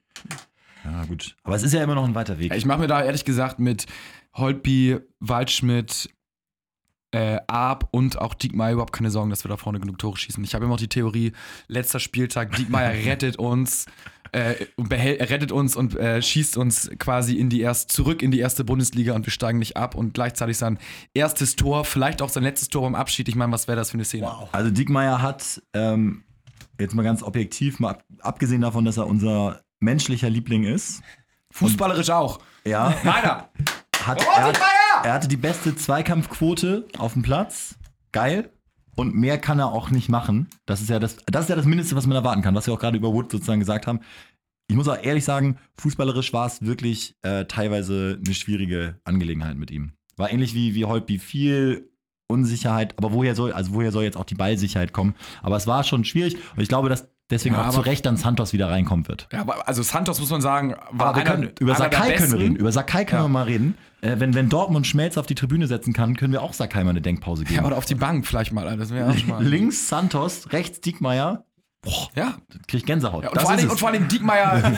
[0.84, 1.36] Ja, gut.
[1.42, 2.54] Aber es ist ja immer noch ein weiter Weg.
[2.54, 3.86] Ich mache mir da ehrlich gesagt mit
[4.34, 6.10] Holtby, Waldschmidt,
[7.10, 10.42] äh, Arp und auch Diekmeyer überhaupt keine Sorgen, dass wir da vorne genug Tore schießen.
[10.44, 11.32] Ich habe immer noch die Theorie,
[11.66, 13.86] letzter Spieltag, Diekmeyer rettet uns.
[14.32, 18.22] Äh, und behält, er rettet uns und äh, schießt uns quasi in die erst, zurück
[18.22, 20.78] in die erste Bundesliga und wir steigen nicht ab und gleichzeitig sein
[21.14, 23.28] erstes Tor, vielleicht auch sein letztes Tor beim Abschied.
[23.28, 24.30] Ich meine, was wäre das für eine Szene?
[24.52, 26.24] Also Diekmeyer hat, ähm,
[26.80, 31.02] jetzt mal ganz objektiv, mal ab- abgesehen davon, dass er unser menschlicher Liebling ist,
[31.52, 32.38] Fußballerisch auch.
[32.66, 33.48] ja, Meiner!
[34.04, 34.60] hat, Oh, er, hat,
[35.04, 37.76] er hatte die beste Zweikampfquote auf dem Platz.
[38.12, 38.50] Geil.
[38.96, 40.48] Und mehr kann er auch nicht machen.
[40.64, 42.74] Das ist ja das, das ist ja das Mindeste, was man erwarten kann, was wir
[42.74, 44.00] auch gerade über Wood sozusagen gesagt haben.
[44.68, 49.70] Ich muss auch ehrlich sagen, fußballerisch war es wirklich äh, teilweise eine schwierige Angelegenheit mit
[49.70, 49.92] ihm.
[50.16, 51.90] War ähnlich wie, wie Holtby, viel
[52.26, 55.14] Unsicherheit, aber woher soll, also woher soll jetzt auch die Ballsicherheit kommen?
[55.42, 58.16] Aber es war schon schwierig und ich glaube, dass deswegen Ja, auch zu Recht dann
[58.16, 59.28] Santos wieder reinkommen wird.
[59.32, 62.32] Ja, aber also Santos muss man sagen, war Aber wir einer, können, über Sakai können
[62.32, 62.56] wir reden.
[62.56, 63.24] Über Sakai können Ja.
[63.26, 63.76] wir mal reden.
[64.02, 66.90] Äh, wenn, wenn Dortmund Schmelz auf die Tribüne setzen kann, können wir auch Sakai mal
[66.90, 67.56] eine Denkpause geben.
[67.56, 68.76] Ja, oder auf die Bank vielleicht mal.
[68.76, 69.42] Das wäre auch mal.
[69.44, 71.44] Links Santos, rechts Diekmeyer.
[71.82, 72.34] Boah, Ja.
[72.66, 73.22] krieg ich Gänsehaut.
[73.24, 73.64] ja und, vor es.
[73.64, 74.76] und vor Dingen Diekmeyer,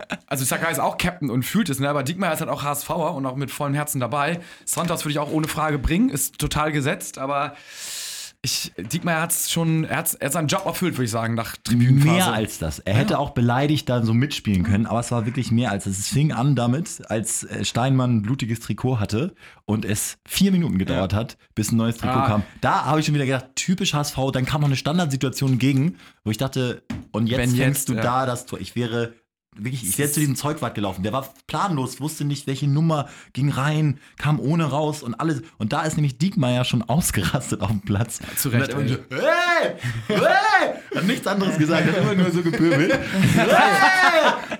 [0.26, 1.88] also Sakai ist auch Captain und fühlt es, ne?
[1.88, 4.40] aber Diekmeyer ist halt auch HSVer und auch mit vollem Herzen dabei.
[4.66, 7.54] Santos würde ich auch ohne Frage bringen, ist total gesetzt, aber
[8.42, 11.56] ich, Diekmeyer hat es schon, er, er hat seinen Job erfüllt, würde ich sagen, nach
[11.56, 12.10] Tribünenphase.
[12.10, 12.78] Mehr als das.
[12.78, 15.98] Er hätte auch beleidigt dann so mitspielen können, aber es war wirklich mehr als das.
[15.98, 19.34] Es fing an damit, als äh, Steinmann ein blutiges Trikot hatte
[19.66, 22.26] und es vier Minuten gedauert hat, bis ein neues Trikot Ah.
[22.26, 22.42] kam.
[22.62, 26.30] Da habe ich schon wieder gedacht, typisch HSV, dann kam noch eine Standardsituation gegen, wo
[26.30, 28.02] ich dachte, und jetzt Wenn fängst jetzt, du ja.
[28.02, 28.58] da das Tor.
[28.58, 29.12] Ich wäre
[29.56, 31.02] wirklich, ich wäre zu diesem Zeugwart gelaufen.
[31.02, 35.42] Der war planlos, wusste nicht, welche Nummer ging rein, kam ohne raus und alles.
[35.58, 38.20] Und da ist nämlich Diekmeyer schon ausgerastet auf dem Platz.
[38.36, 39.74] Zu Recht, Und hat so, hey,
[40.08, 42.92] hey, hat nichts anderes gesagt, hat immer nur so gepöbelt.
[43.34, 43.48] hey,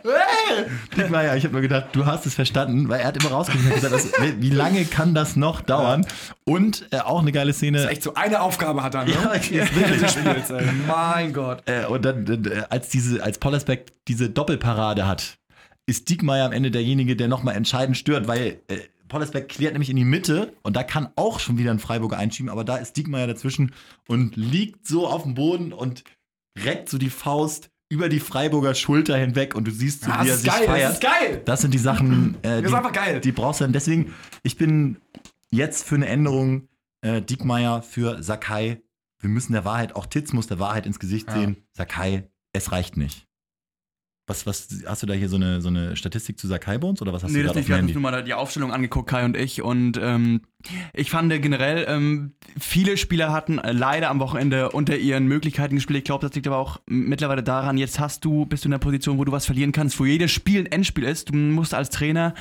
[0.03, 0.65] hey.
[0.97, 3.75] Diekmeyer, ich habe mir gedacht, du hast es verstanden, weil er hat immer rausgekommen und
[3.75, 6.07] gesagt, das, wie lange kann das noch dauern?
[6.45, 7.89] Und äh, auch eine geile Szene.
[7.89, 9.13] Echt so eine Aufgabe hat er, ne?
[9.13, 10.11] Ja, jetzt wirklich.
[10.11, 10.53] Spiels.
[10.87, 11.63] Mein Gott.
[11.67, 15.39] Äh, und dann, äh, als diese, als Pollersbeck diese Doppelparade hat,
[15.87, 19.97] ist Diekmeyer am Ende derjenige, der nochmal entscheidend stört, weil äh, Pollersbeck klärt nämlich in
[19.97, 23.27] die Mitte und da kann auch schon wieder ein Freiburger einschieben, aber da ist Diekmeyer
[23.27, 23.73] dazwischen
[24.07, 26.05] und liegt so auf dem Boden und
[26.59, 30.29] reckt so die Faust über die Freiburger Schulter hinweg und du siehst so, Ja, wie
[30.29, 30.85] er sich geil, feiert.
[30.89, 31.43] das ist geil.
[31.45, 33.21] Das sind die Sachen, äh, Das einfach geil.
[33.21, 33.73] die brauchst du dann.
[33.73, 34.15] Deswegen,
[34.45, 34.99] ich bin
[35.51, 36.69] jetzt für eine Änderung
[37.01, 38.81] äh, Diekmeyer für Sakai.
[39.19, 41.35] Wir müssen der Wahrheit, auch Titz muss der Wahrheit ins Gesicht Ja.
[41.35, 41.57] sehen.
[41.73, 43.27] Sakai, es reicht nicht.
[44.31, 47.13] Was, was, hast du da hier so eine, so eine Statistik zu Sakai uns oder
[47.13, 47.65] was hast Nee, du das nicht.
[47.65, 49.61] auf Wir hatten uns nur mal die Aufstellung angeguckt, Kai und ich.
[49.61, 50.43] Und ähm,
[50.93, 55.99] ich fand generell, ähm, viele Spieler hatten äh, leider am Wochenende unter ihren Möglichkeiten gespielt.
[55.99, 58.79] Ich glaube, das liegt aber auch mittlerweile daran, jetzt hast du, bist du in der
[58.79, 61.31] Position, wo du was verlieren kannst, wo jedes Spiel ein Endspiel ist.
[61.31, 62.35] Du musst als Trainer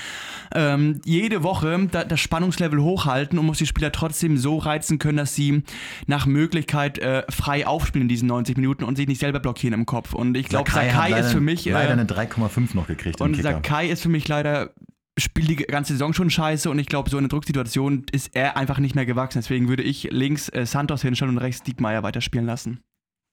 [0.54, 5.18] ähm, jede Woche da, das Spannungslevel hochhalten und musst die Spieler trotzdem so reizen können,
[5.18, 5.64] dass sie
[6.06, 9.86] nach Möglichkeit äh, frei aufspielen in diesen 90 Minuten und sich nicht selber blockieren im
[9.88, 10.14] Kopf.
[10.14, 11.66] Und ich glaube, Sakai, leider, ist für mich.
[11.80, 13.42] Leider eine 3,5 noch gekriegt und.
[13.42, 14.74] Sakai ist für mich leider,
[15.18, 18.80] spielt die ganze Saison schon scheiße und ich glaube, so eine Drucksituation ist er einfach
[18.80, 19.40] nicht mehr gewachsen.
[19.40, 22.82] Deswegen würde ich links äh, Santos hinstellen und rechts Diekmeyer weiterspielen lassen.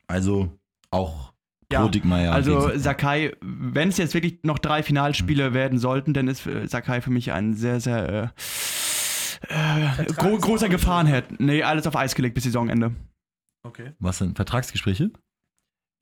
[0.08, 0.52] Also
[0.90, 1.32] auch
[1.72, 2.32] Ja, pro Dickmeyer.
[2.32, 2.76] Also.
[2.76, 7.10] Sakai, wenn es jetzt wirklich noch drei Finalspiele werden sollten, dann ist äh, Sakai für
[7.10, 8.32] mich ein sehr, sehr
[9.48, 11.40] äh, äh, gro großer Gefahrenherd.
[11.40, 12.92] Nee, alles auf Eis gelegt bis Saisonende.
[13.62, 13.92] Okay.
[13.98, 15.10] Was sind Vertragsgespräche?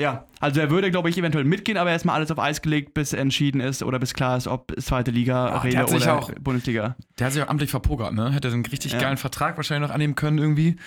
[0.00, 3.12] Ja, also er würde, glaube ich, eventuell mitgehen, aber erstmal alles auf Eis gelegt, bis
[3.12, 6.32] entschieden ist oder bis klar ist, ob zweite Liga, der Rede hat sich oder auch-
[6.40, 6.96] Bundesliga.
[7.20, 8.32] Der hat sich auch amtlich verpokert, ne?
[8.32, 8.98] Hätte einen richtig Ja.
[8.98, 10.70] geilen Vertrag wahrscheinlich noch annehmen können irgendwie.
[10.70, 10.78] Im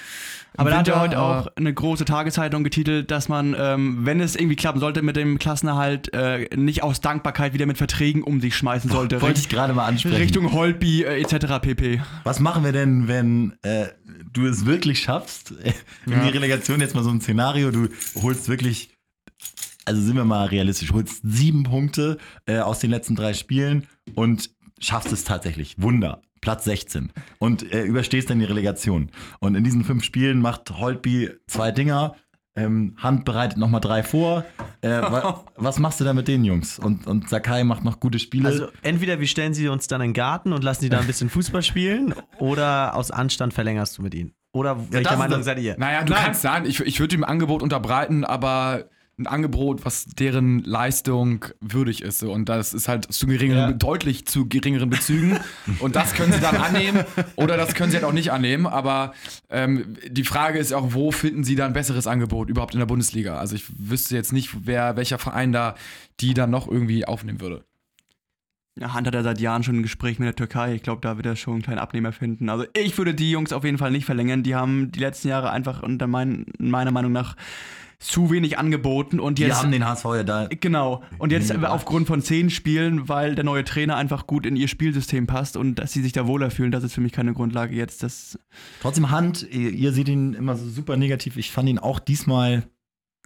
[0.58, 4.36] Aber da hat er heute auch eine große Tageszeitung getitelt, dass man, ähm, wenn es
[4.36, 8.58] irgendwie klappen sollte mit dem Klassenerhalt, äh, nicht aus Dankbarkeit wieder mit Verträgen um sich
[8.58, 9.22] schmeißen sollte.
[9.22, 10.18] Wollte ich gerade mal ansprechen.
[10.18, 11.60] Richtung Holby äh, etc.
[11.62, 12.02] pp.
[12.26, 13.86] Was machen wir denn, wenn äh,
[14.34, 15.72] du es wirklich schaffst, äh,
[16.06, 16.20] in Ja.
[16.26, 17.88] die Relegation jetzt mal so ein Szenario, du
[18.22, 18.90] holst wirklich,
[19.88, 24.52] also sind wir mal realistisch, holst sieben Punkte äh, aus den letzten drei Spielen und
[24.80, 25.82] schaffst es tatsächlich.
[25.82, 26.22] Wunder.
[26.40, 29.10] Platz 16 und äh, überstehst dann die Relegation.
[29.40, 32.16] Und in diesen fünf Spielen macht Holtby zwei Dinger,
[32.56, 34.46] ähm, Hand bereitet nochmal drei vor.
[34.82, 36.78] Äh, wa was machst du da mit den Jungs?
[36.78, 38.50] Und, und Sakai macht noch gute Spiele.
[38.50, 41.08] Also entweder wir stellen sie uns dann in den Garten und lassen sie da ein
[41.08, 44.34] bisschen Fußball spielen oder aus Anstand verlängerst du mit ihnen.
[44.54, 45.76] Oder welcher ist Meinung seid ihr?
[45.78, 48.86] Naja, du kannst sagen, ich, ich würde ihm ein Angebot unterbreiten, aber
[49.20, 52.20] ein Angebot, was deren Leistung würdig ist.
[52.20, 52.32] So.
[52.32, 53.76] Und das ist halt zu geringeren, Ja.
[53.76, 55.40] deutlich zu geringeren Bezügen.
[55.80, 57.04] Und das können sie dann annehmen
[57.36, 58.68] oder das können sie halt auch nicht annehmen.
[58.68, 59.14] Aber
[59.50, 62.86] ähm, die Frage ist auch, wo finden sie dann ein besseres Angebot überhaupt in der
[62.86, 63.38] Bundesliga?
[63.38, 65.74] Also ich wüsste jetzt nicht, wer, welcher Verein da
[66.20, 67.64] die dann noch irgendwie aufnehmen würde.
[68.80, 70.76] Ja, Hand hat ja seit Jahren schon ein Gespräch mit der Türkei.
[70.76, 72.50] Ich glaube, da wird er schon einen kleinen Abnehmer finden.
[72.50, 74.44] Also ich würde die Jungs auf jeden Fall nicht verlängern.
[74.44, 77.36] Die haben die letzten Jahre einfach unter mein, meiner Meinung nach
[78.00, 81.02] zu wenig angeboten und die jetzt haben den HSV ja da Genau.
[81.18, 85.26] Und jetzt aufgrund von zehn Spielen, weil der neue Trainer einfach gut in ihr Spielsystem
[85.26, 88.04] passt und dass sie sich da wohler fühlen, das ist für mich keine Grundlage jetzt.
[88.04, 88.38] Das
[88.82, 91.38] Trotzdem Hand, ihr, ihr seht ihn immer so super negativ.
[91.38, 92.68] Ich fand ihn auch diesmal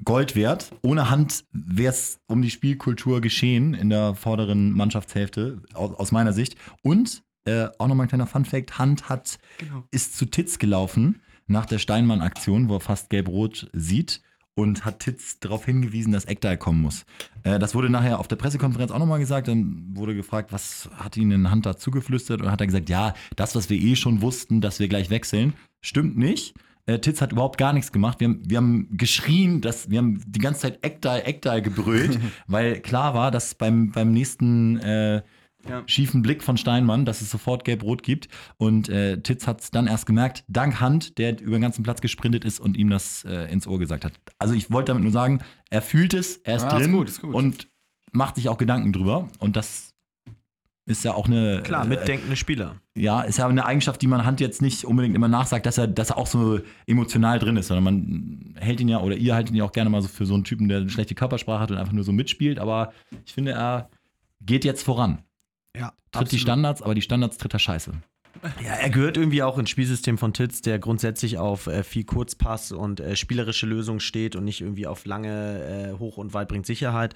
[0.05, 0.71] Gold wert.
[0.81, 6.31] Ohne Hand wäre es um die Spielkultur geschehen in der vorderen Mannschaftshälfte, aus, aus meiner
[6.33, 6.55] Sicht.
[6.81, 9.83] Und äh, auch nochmal ein kleiner Fun-Fact: Hand hat, Genau.
[9.91, 14.21] ist zu Titz gelaufen nach der Steinmann-Aktion, wo er fast gelb-rot sieht.
[14.53, 17.05] Und hat Titz darauf hingewiesen, dass Eckdal kommen muss.
[17.43, 19.47] Äh, das wurde nachher auf der Pressekonferenz auch nochmal gesagt.
[19.47, 22.41] Dann wurde gefragt, was hat ihnen Hand dazu geflüstert?
[22.41, 25.53] Und hat er gesagt, ja, das, was wir eh schon wussten, dass wir gleich wechseln,
[25.81, 26.53] stimmt nicht.
[26.85, 28.19] Äh, Titz hat überhaupt gar nichts gemacht.
[28.19, 32.79] Wir haben, wir haben geschrien, dass, wir haben die ganze Zeit Eckdal, Eckdal gebrüllt, weil
[32.81, 35.21] klar war, dass beim, beim nächsten äh,
[35.69, 35.83] Ja.
[35.85, 38.27] schiefen Blick von Steinmann, dass es sofort gelb-rot gibt.
[38.57, 42.01] Und äh, Titz hat es dann erst gemerkt, dank Hand, der über den ganzen Platz
[42.01, 44.13] gesprintet ist und ihm das äh, ins Ohr gesagt hat.
[44.39, 47.21] Also ich wollte damit nur sagen, er fühlt es, er ist ist drin gut, ist
[47.21, 47.33] gut.
[47.33, 47.67] und
[48.11, 49.27] macht sich auch Gedanken drüber.
[49.39, 49.93] Und das
[50.85, 51.61] ist ja auch eine.
[51.63, 52.75] Klar, äh, mitdenkende Spieler.
[52.95, 55.87] ja, ist ja eine Eigenschaft, die man Hand jetzt nicht unbedingt immer nachsagt, dass er,
[55.87, 59.51] dass er auch so emotional drin ist, sondern man hält ihn ja oder ihr haltet
[59.51, 61.71] ihn ja auch gerne mal so für so einen Typen, der eine schlechte Körpersprache hat
[61.71, 62.59] und einfach nur so mitspielt.
[62.59, 62.93] Aber
[63.25, 63.89] ich finde, er
[64.41, 65.23] geht jetzt voran.
[65.75, 67.93] Ja, Tritt die Standards, aber die Standards tritt er scheiße.
[68.63, 72.71] Ja, er gehört irgendwie auch ins Spielsystem von Titz, der grundsätzlich auf äh, viel Kurzpass
[72.71, 76.65] und äh, spielerische Lösungen steht und nicht irgendwie auf lange äh, hoch und weit bringt
[76.65, 77.13] Sicherheit.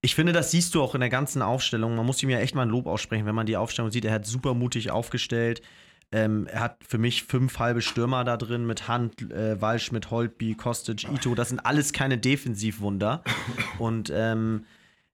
[0.00, 1.96] Ich finde, das siehst du auch in der ganzen Aufstellung.
[1.96, 4.04] Man muss ihm ja echt mal ein Lob aussprechen, wenn man die Aufstellung sieht.
[4.04, 5.62] Er hat super mutig aufgestellt.
[6.12, 10.54] Ähm, er hat für mich fünf halbe Stürmer da drin mit Hand, äh, Waldschmidt, Holtby,
[10.54, 11.34] Kostic, Ito.
[11.34, 13.24] Das sind alles keine Defensivwunder.
[13.78, 14.64] Und ähm,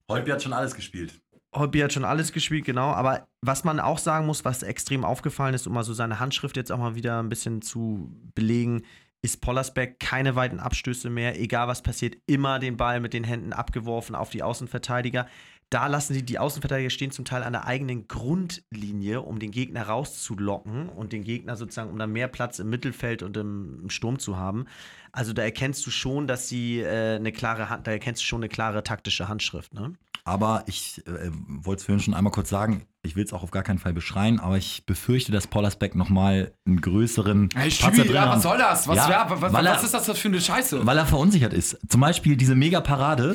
[0.09, 1.21] Holby hat schon alles gespielt.
[1.53, 2.91] Holby hat schon alles gespielt, genau.
[2.91, 6.57] Aber was man auch sagen muss, was extrem aufgefallen ist, um mal so seine Handschrift
[6.57, 8.83] jetzt auch mal wieder ein bisschen zu belegen,
[9.23, 11.39] ist Pollersbeck keine weiten Abstöße mehr.
[11.39, 15.27] Egal was passiert, immer den Ball mit den Händen abgeworfen auf die Außenverteidiger.
[15.69, 19.85] Da lassen sie die Außenverteidiger stehen zum Teil an der eigenen Grundlinie, um den Gegner
[19.85, 24.19] rauszulocken und den Gegner sozusagen, um dann mehr Platz im Mittelfeld und im, im Sturm
[24.19, 24.67] zu haben.
[25.13, 28.41] Also da erkennst du schon, dass sie äh, eine klare Hand, da erkennst du schon
[28.41, 29.93] eine klare taktische Handschrift, ne?
[30.31, 33.51] Aber ich äh, wollte es vorhin schon einmal kurz sagen, ich will es auch auf
[33.51, 38.15] gar keinen Fall beschreien, aber ich befürchte, dass Pollersbeck nochmal einen größeren Hey, Patzer drin
[38.15, 38.87] ja, was soll das?
[38.87, 40.87] Was, Ja, ja, was, weil er- was ist das für eine Scheiße?
[40.87, 41.79] Weil er verunsichert ist.
[41.89, 43.35] Zum Beispiel diese Mega-Parade,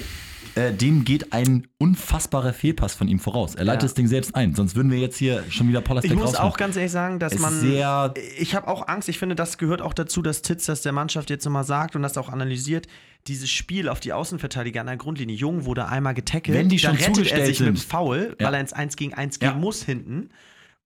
[0.55, 3.55] äh, dem geht ein unfassbarer Fehlpass von ihm voraus.
[3.55, 3.85] Er leitet Ja.
[3.87, 4.55] das Ding selbst ein.
[4.55, 6.51] Sonst würden wir jetzt hier schon wieder Pollersbeck Ich muss rausholen.
[6.51, 7.59] auch ganz ehrlich sagen, dass Es man.
[7.59, 9.09] sehr- ich habe auch Angst.
[9.09, 12.01] Ich finde, das gehört auch dazu, dass Titz das der Mannschaft jetzt nochmal sagt und
[12.01, 12.87] das auch analysiert.
[13.27, 15.35] Dieses Spiel auf die Außenverteidiger an der Grundlinie.
[15.35, 16.57] Jung wurde einmal getackelt.
[16.57, 17.87] Wenn die schon rettet er sich mit dem sind.
[17.89, 18.47] Foul, Ja.
[18.47, 19.51] weil er ins 1 gegen 1 Ja.
[19.51, 20.29] gehen muss hinten.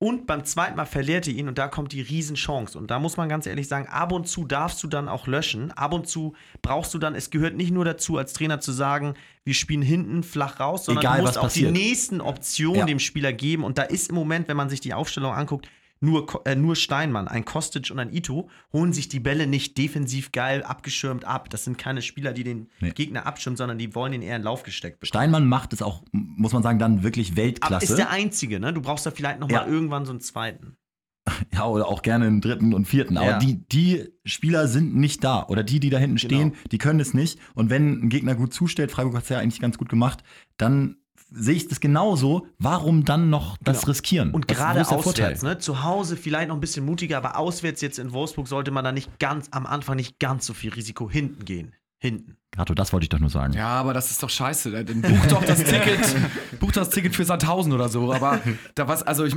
[0.01, 2.77] Und beim zweiten Mal verliert er ihn und da kommt die Riesenchance.
[2.77, 5.71] Und da muss man ganz ehrlich sagen, ab und zu darfst du dann auch löschen.
[5.71, 9.15] Ab und zu brauchst du dann, es gehört nicht nur dazu, als Trainer zu sagen,
[9.43, 11.71] wir spielen hinten flach raus, sondern Egal, du musst auch die passiert.
[11.73, 12.85] nächsten Optionen Ja.
[12.85, 13.65] dem Spieler geben.
[13.65, 15.67] Und da ist im Moment, wenn man sich die Aufstellung anguckt,
[16.01, 20.31] nur, äh, nur Steinmann, ein Kostic und ein Ito holen sich die Bälle nicht defensiv
[20.31, 21.49] geil abgeschirmt ab.
[21.49, 22.91] Das sind keine Spieler, die den Nee.
[22.91, 25.09] Gegner abschirmen, sondern die wollen ihn eher in Lauf gesteckt bekommen.
[25.09, 27.85] Steinmann macht es auch, muss man sagen, dann wirklich Aber Weltklasse.
[27.85, 28.71] ist der einzige, ne?
[28.73, 29.63] Du brauchst da vielleicht noch Ja.
[29.63, 30.77] mal irgendwann so einen zweiten.
[31.53, 33.17] Ja, oder auch gerne einen dritten und vierten.
[33.17, 33.37] Aber Ja.
[33.39, 35.45] die, die Spieler sind nicht da.
[35.47, 36.63] Oder die, die da hinten stehen, Genau.
[36.71, 37.37] die können es nicht.
[37.55, 40.23] Und wenn ein Gegner gut zustellt, Freiburg hat es ja eigentlich ganz gut gemacht,
[40.57, 40.95] dann
[41.31, 42.47] sehe ich das genauso.
[42.57, 43.87] Warum dann noch das Genau.
[43.91, 44.31] riskieren?
[44.31, 45.57] Und gerade auswärts, ne?
[45.59, 48.91] Zu Hause vielleicht noch ein bisschen mutiger, aber auswärts jetzt in Wolfsburg sollte man da
[48.91, 51.73] nicht ganz am Anfang nicht ganz so viel Risiko hinten gehen.
[52.01, 52.37] Hinten.
[52.51, 53.53] Gato, das wollte ich doch nur sagen.
[53.53, 54.71] Ja, aber das ist doch scheiße.
[54.85, 55.99] Dann buch doch das Ticket,
[56.59, 58.13] buch das Ticket für Sandhausen oder so.
[58.13, 58.39] Aber
[58.75, 59.35] da was, also ich,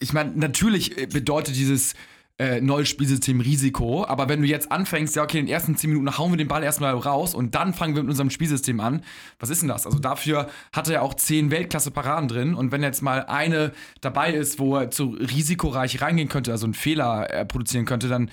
[0.00, 1.94] ich meine, natürlich bedeutet dieses
[2.38, 5.90] äh, neues Spielsystem Risiko, aber wenn du jetzt anfängst, ja, okay, in den ersten 10
[5.90, 9.02] Minuten hauen wir den Ball erstmal raus und dann fangen wir mit unserem Spielsystem an,
[9.40, 9.86] was ist denn das?
[9.86, 14.32] Also dafür hat er ja auch 10 Weltklasse-Paraden drin und wenn jetzt mal eine dabei
[14.32, 18.30] ist, wo er zu risikoreich reingehen könnte, also einen Fehler äh, produzieren könnte, dann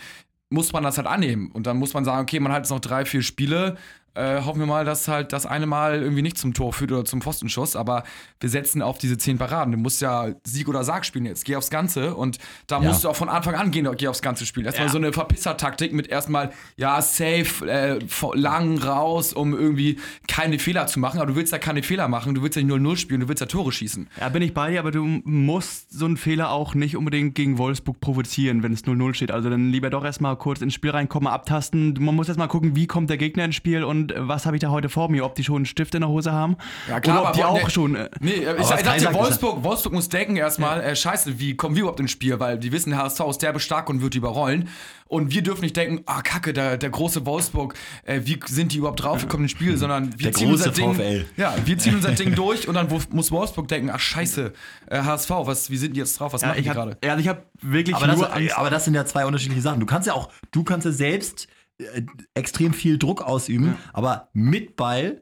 [0.50, 1.52] muss man das halt annehmen.
[1.52, 3.78] Und dann muss man sagen, okay, man hat jetzt noch drei, vier Spiele.
[4.16, 7.06] Äh, hoffen wir mal, dass halt das eine Mal irgendwie nicht zum Tor führt oder
[7.06, 7.76] zum Pfostenschuss.
[7.76, 8.04] Aber
[8.40, 9.72] wir setzen auf diese zehn Paraden.
[9.74, 11.46] Du musst ja Sieg oder Sarg spielen jetzt.
[11.46, 12.16] Geh aufs Ganze.
[12.16, 12.88] Und da Ja.
[12.88, 14.66] musst du auch von Anfang an gehen, geh aufs Ganze spielen.
[14.66, 14.92] Erstmal Ja.
[14.92, 18.00] so eine Verpisser-Taktik mit erstmal, ja, safe, äh,
[18.36, 21.20] lang raus, um irgendwie keine Fehler zu machen.
[21.20, 22.34] Aber du willst ja keine Fehler machen.
[22.36, 23.20] Du willst ja 0-0 spielen.
[23.22, 24.08] Du willst ja Tore schießen.
[24.20, 27.58] Ja, bin ich bei dir, aber du musst so einen Fehler auch nicht unbedingt gegen
[27.58, 29.32] Wolfsburg provozieren, wenn es 0-0 steht.
[29.32, 31.96] Also dann lieber doch erstmal kurz ins Spiel reinkommen, abtasten.
[32.00, 34.62] Man muss erstmal gucken, wie kommt der Gegner ins Spiel und äh, was habe ich
[34.62, 36.58] da heute vor mir, ob die schon einen Stift in der Hose haben.
[36.90, 37.96] Ja, Oder ob aber die wo- auch nee, schon.
[37.96, 41.76] Äh, Nee, äh, ich, ich dachte, Wolfsburg, Wolfsburg muss denken erstmal, äh, scheiße, wie kommen
[41.76, 42.40] wir überhaupt ins Spiel?
[42.40, 44.70] Weil die wissen, HSV ist derbe stark und wird die überrollen.
[45.08, 48.78] Und wir dürfen nicht denken, ah, kacke, der, der große Wolfsburg, äh, wie sind die
[48.78, 49.78] überhaupt drauf, wie kommen ins Spiel?
[49.78, 50.94] Sondern wir Der ziehen große unser Ding.
[50.96, 51.26] VfL.
[51.38, 54.52] Ja, wir ziehen unser Ding durch und dann muss Wolfsburg denken, ach scheiße,
[54.90, 56.34] äh, HSV, was, wie sind die jetzt drauf?
[56.34, 56.98] Was ja, machen ich die gerade?
[57.04, 58.58] ja, also ich habe wirklich Aber das, nur Angst.
[58.58, 59.80] aber das sind ja zwei unterschiedliche Sachen.
[59.80, 62.02] Du kannst ja auch, du kannst ja selbst äh,
[62.34, 65.22] extrem viel Druck ausüben, aber mit Ball,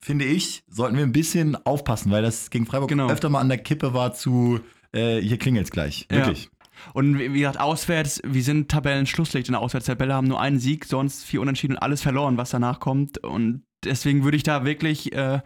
[0.00, 3.08] finde ich, sollten wir ein bisschen aufpassen, weil das gegen Freiburg Genau.
[3.08, 4.60] öfter mal an der Kippe war zu,
[4.92, 6.06] äh, hier klingelt's gleich.
[6.10, 6.18] Ja.
[6.18, 6.50] Wirklich.
[6.94, 10.84] Und wie wie gesagt, auswärts, wir sind Tabellenschlusslicht in der Auswärtstabelle, haben nur einen Sieg,
[10.84, 13.18] sonst vier Unentschieden und alles verloren, was danach kommt.
[13.18, 15.40] Und deswegen würde ich da wirklich äh,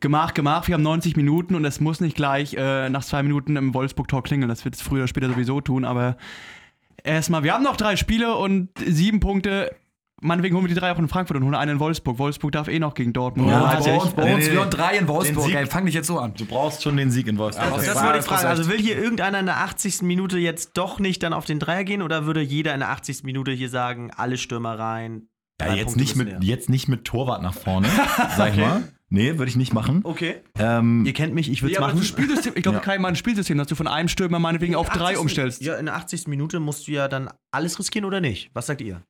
[0.00, 3.56] Gemach, Gemach, wir haben 90 Minuten und es muss nicht gleich äh, nach zwei Minuten
[3.56, 4.50] im Wolfsburg-Tor klingeln.
[4.50, 6.18] Das wird es früher oder später sowieso tun, aber
[7.04, 9.74] erstmal, wir haben noch drei Spiele und sieben Punkte.
[10.24, 12.16] Meinetwegen holen wir die drei auch in Frankfurt und holen einen in Wolfsburg.
[12.18, 13.50] Wolfsburg darf eh noch gegen Dortmund.
[13.50, 16.06] Ja, Und bei uns- bei uns- wir haben drei in Wolfsburg, ey, fang dich jetzt
[16.06, 16.32] so an.
[16.34, 17.70] Du brauchst schon den Sieg in Wolfsburg.
[17.70, 18.46] Ja, Das, das wollte ich fragen.
[18.46, 20.02] Also will hier irgendeiner in der 80.
[20.02, 23.24] Minute jetzt doch nicht dann auf den Dreier gehen oder würde jeder in der 80.
[23.24, 25.26] Minute hier sagen, alle Stürmer rein?
[25.60, 27.88] ja, jetzt Punkte nicht, mit, jetzt nicht mit Torwart nach vorne,
[28.36, 28.82] sag ich mal.
[29.12, 30.00] Nee, würde ich nicht machen.
[30.04, 30.36] Okay.
[30.58, 31.98] Ähm, Ihr kennt mich, ich würde Ja, es aber machen.
[31.98, 32.82] das Spielsystem, ich glaube, Ja.
[32.82, 35.18] kein Spielsystem, dass du von einem Stürmer meinetwegen auf drei 80.
[35.18, 35.62] umstellst.
[35.62, 36.28] Ja, in der 80.
[36.28, 38.50] Minute musst du ja dann alles riskieren oder nicht?
[38.54, 39.02] Was sagt ihr?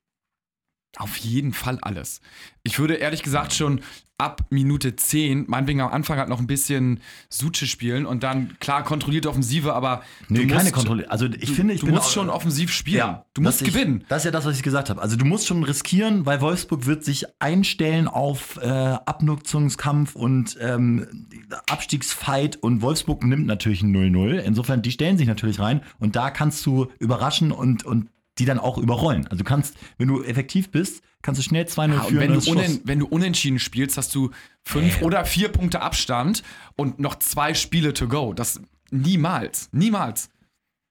[0.97, 2.21] Auf jeden Fall alles.
[2.65, 3.81] Ich würde ehrlich gesagt schon
[4.19, 8.85] ab Minute 10, meinetwegen am Anfang halt noch ein bisschen Suche spielen und dann klar
[8.85, 11.11] kontrollierte Offensive, aber nee, du keine Kontrolle.
[11.11, 13.17] Also ich du, finde, ich du musst auch- schon offensiv spielen.
[13.35, 14.05] du dass musst ich, gewinnen.
[14.09, 15.03] Das ist ja das, was ich gesagt habe.
[15.03, 21.27] Also du musst schon riskieren, weil Wolfsburg wird sich einstellen auf äh, Abnutzungskampf und ähm,
[21.69, 24.39] Abstiegsfight und Wolfsburg nimmt natürlich ein 0-0.
[24.39, 28.59] Insofern, die stellen sich natürlich rein und da kannst du überraschen und, und die dann
[28.59, 29.27] auch überrollen.
[29.27, 32.21] Also du kannst, wenn du effektiv bist, kannst du schnell 2-0 Ja, führen.
[32.21, 34.31] wenn, du unen, wenn du unentschieden spielst, hast du
[34.63, 36.43] fünf oder vier Punkte Abstand
[36.77, 38.33] und noch zwei Spiele to go.
[38.33, 40.31] Das niemals, niemals.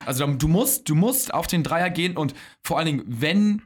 [0.06, 3.62] Also du musst, du musst auf den Dreier gehen und vor allen Dingen, wenn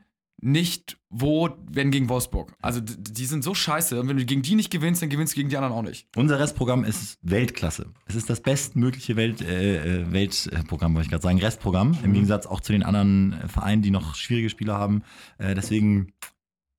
[0.45, 2.53] nicht, wo, wenn gegen Wolfsburg.
[2.61, 3.99] Also die sind so scheiße.
[3.99, 6.07] Und wenn du gegen die nicht gewinnst, dann gewinnst du gegen die anderen auch nicht.
[6.15, 7.87] Unser Restprogramm ist Weltklasse.
[8.05, 11.97] Es ist das bestmögliche Welt, äh, äh, Weltprogramm, wollte ich gerade sagen, Restprogramm.
[12.03, 15.01] Im Gegensatz auch zu den anderen äh, Vereinen, die noch schwierige Spieler haben.
[15.39, 16.13] Äh, deswegen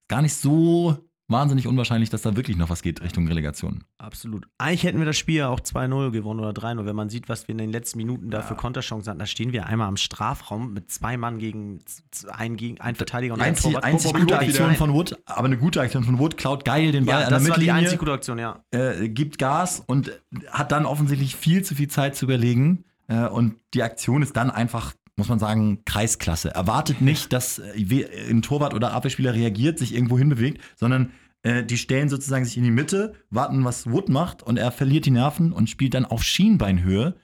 [0.06, 0.96] gar nicht so
[1.28, 3.84] wahnsinnig unwahrscheinlich, dass da wirklich noch was geht Richtung Relegation.
[3.98, 4.46] Absolut.
[4.58, 6.86] Eigentlich hätten wir das Spiel ja auch 2-0 gewonnen oder 3-0.
[6.86, 9.52] Wenn man sieht, was wir in den letzten Minuten da für Konterchancen hatten, da stehen
[9.52, 13.48] wir einmal am Strafraum mit zwei Mann gegen z- ein, gegen ein Verteidiger und ein
[13.48, 13.84] Einzig, Torwart.
[13.84, 17.20] einzig gute Aktion von Wood, aber eine gute Aktion von Wood, klaut geil den Ball
[17.20, 17.74] Ja, an der das war die Mittellinie.
[17.82, 18.64] einzige gute Aktion, ja.
[18.70, 20.12] äh, gibt Gas und
[20.50, 22.84] hat dann offensichtlich viel zu viel Zeit zu überlegen.
[23.08, 26.54] Äh, und die Aktion ist dann einfach, muss man sagen, Kreisklasse.
[26.54, 31.10] Erwartet nicht, dass äh, we- ein Torwart oder Abwehrspieler reagiert, sich irgendwo hinbewegt, sondern
[31.42, 35.06] äh, die stellen sozusagen sich in die Mitte, warten, was Wood macht und er verliert
[35.06, 37.14] die Nerven und spielt dann auf Schienbeinhöhe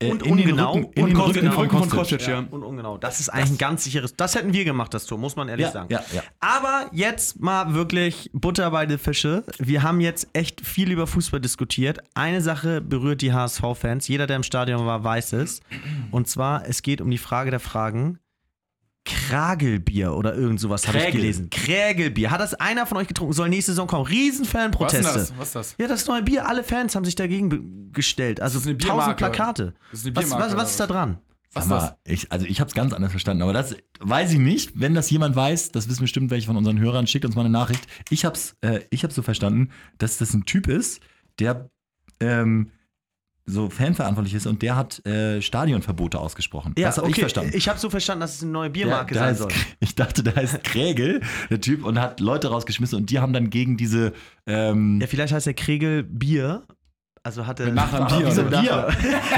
[0.00, 0.72] äh, Und in den ungenau.
[0.74, 1.42] Rücken, in Und den Kostic.
[1.42, 2.18] Rücken von Rücken von Kostic.
[2.18, 2.38] Kostic, ja.
[2.50, 2.98] Und ungenau.
[2.98, 4.14] Das ist eigentlich ein ganz sicheres.
[4.16, 5.88] Das hätten wir gemacht, das Tor, muss man ehrlich Ja, sagen.
[5.92, 6.22] ja, ja.
[6.40, 9.44] Aber jetzt mal wirklich Butter bei den Fische.
[9.58, 11.98] Wir haben jetzt echt viel über Fußball diskutiert.
[12.14, 14.06] Eine Sache berührt die HSV-Fans.
[14.08, 15.60] Jeder, der im Stadion war, weiß es.
[16.10, 18.18] Und zwar, es geht um die Frage der Fragen.
[19.04, 21.48] Kragelbier oder irgend sowas habe ich gelesen.
[21.50, 22.30] Krägelbier.
[22.30, 23.32] Hat das einer von euch getrunken?
[23.32, 24.04] Soll nächste Saison kommen.
[24.04, 25.02] Was ist Riesenfanproteste.
[25.02, 25.38] das?
[25.38, 25.74] Was ist das?
[25.78, 26.46] Ja, das neue Bier.
[26.46, 28.40] Alle Fans haben sich dagegen gestellt.
[28.40, 29.16] Also Das ist eine tausend.
[29.16, 29.74] Plakate.
[29.90, 31.18] Das ist eine Was, Biermarke, was, oder was ist da dran?
[31.54, 34.32] Was Sag ist mal, ich, also ich habe es ganz anders verstanden, aber das weiß
[34.32, 34.72] ich nicht.
[34.74, 37.50] Wenn das jemand weiß, das wissen bestimmt welche von unseren Hörern, schickt uns mal eine
[37.50, 37.86] Nachricht.
[38.10, 41.00] Ich habe es äh, ich hab's so verstanden, dass das ein Typ ist,
[41.38, 41.70] der
[42.20, 42.70] ähm,
[43.50, 46.74] so fanverantwortlich ist und der hat äh, Stadionverbote ausgesprochen.
[46.76, 47.52] das habe ich verstanden.
[47.54, 49.52] Ich habe so verstanden, dass es eine neue Der- Biermarke der sein heißt, soll.
[49.80, 53.48] Ich dachte, der heißt Krägel, der Typ, und hat Leute rausgeschmissen und die haben dann
[53.50, 54.12] gegen diese
[54.46, 56.62] ähm, Ja, vielleicht heißt der Kregel Bier.
[57.28, 57.66] Also hat er.
[57.66, 58.62] Mit Nachnamen Bier, Wieso oder?
[58.62, 58.88] Bier?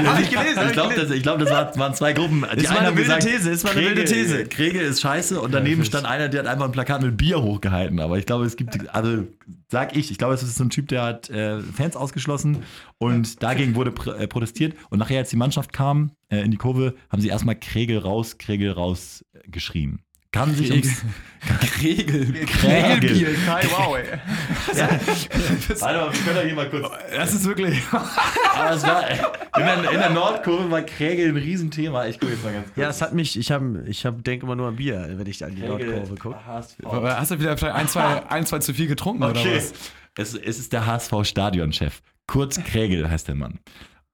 [0.05, 2.45] Hab ich gelesen, Ich glaube, das, ich glaub, das war, waren zwei Gruppen.
[2.55, 4.45] Die Ist mal eine wilde gesagt, These, ist mal eine wilde These.
[4.45, 7.99] Kregel ist scheiße und daneben stand einer, der hat einfach ein Plakat mit Bier hochgehalten.
[7.99, 9.27] Aber ich glaube, es gibt, also
[9.67, 12.63] sag ich, ich glaube, es ist so ein Typ, der hat äh, Fans ausgeschlossen
[12.97, 14.73] und dagegen wurde pr äh, protestiert.
[14.89, 18.37] Und nachher, als die Mannschaft kam äh, in die Kurve, haben sie erstmal Kregel raus,
[18.37, 19.99] Kregel raus äh, geschrien.
[20.31, 21.03] Kann sich ums
[21.41, 22.45] Kregel.
[22.45, 23.35] Kregel.
[23.45, 24.05] Kai, wow, ey.
[25.81, 26.89] Warte mal, wir können doch hier mal kurz.
[27.13, 27.81] Das ist wirklich.
[27.91, 29.17] Aber es war, in,
[29.57, 32.05] der, in der Nordkurve war Kregel ein Riesenthema.
[32.05, 32.77] Ich gucke jetzt mal ganz kurz.
[32.77, 35.43] Ja, es hat mich, ich habe, ich hab, denke immer nur an Bier, wenn ich
[35.43, 36.45] an die Kregel, Nordkurve gucke.
[36.45, 39.57] Hast du wieder vielleicht ein, zwei, ein, zwei zu viel getrunken oder Okay.
[39.57, 39.73] was?
[40.17, 42.01] Es, es ist der HSV-Stadionchef.
[42.27, 43.59] Kurz Kregel heißt der Mann.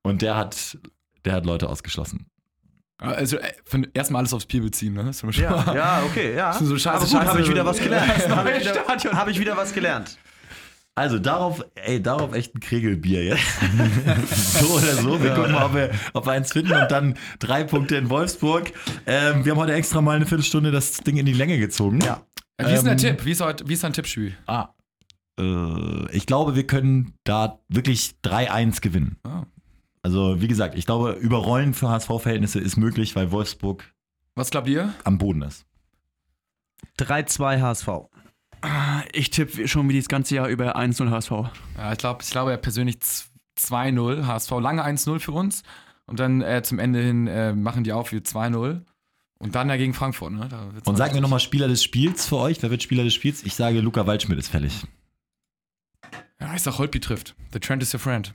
[0.02, 0.78] Und der hat,
[1.26, 2.28] der hat Leute ausgeschlossen.
[3.00, 5.12] Also äh, von- erstmal alles aufs Bier beziehen, ne?
[5.34, 6.52] Ja, ja, okay, ja.
[6.60, 7.28] So scheiße, Aber gut, scheiße.
[7.28, 8.30] habe ich wieder was gelernt.
[8.30, 9.16] Habe ich, wieder- Stadion.
[9.18, 10.18] hab ich wieder was gelernt.
[10.96, 13.44] Also darauf, ey, darauf echt ein Kregelbier jetzt.
[14.60, 15.22] so oder so.
[15.22, 18.72] Wir gucken mal, ob wir, ob wir eins finden und dann drei Punkte in Wolfsburg.
[19.06, 22.00] Ähm, wir haben heute extra mal eine Viertelstunde das Ding in die Länge gezogen.
[22.02, 22.24] Ja.
[22.60, 23.26] Wie ist denn der Ähm, Tipp?
[23.26, 24.36] Wie ist, heute, wie ist dein Tippspiel?
[24.48, 24.70] Ah.
[25.40, 29.18] Äh, ich glaube, wir können da wirklich 3-1 gewinnen.
[29.24, 29.44] Ah.
[30.04, 33.84] Also, wie gesagt, ich glaube, Überrollen für HSV-Verhältnisse ist möglich, weil Wolfsburg
[34.36, 34.94] Was glaubt ihr?
[35.04, 35.66] am Boden ist.
[37.00, 37.88] 3-2 HSV.
[39.14, 41.32] Ich tippe schon wie das ganze Jahr über 1-0 HSV.
[41.78, 43.30] Ja, ich glaube ich glaube ja persönlich z-
[43.60, 44.26] 2-0.
[44.26, 45.64] HSV lange 1-0 für uns.
[46.06, 48.82] Und dann äh, zum Ende hin äh, machen die auf wie 2-0.
[49.40, 50.50] Und dann ja gegen Frankfurt, ne?
[50.86, 52.62] Und noch sag mir nochmal Spieler des Spiels für euch.
[52.64, 53.44] Wer wird Spieler des Spiels?
[53.44, 54.84] Ich sage, Luca Waldschmidt ist fällig.
[56.40, 57.36] Ja, ich sag, Holtby trifft.
[57.54, 58.34] The trend is your friend.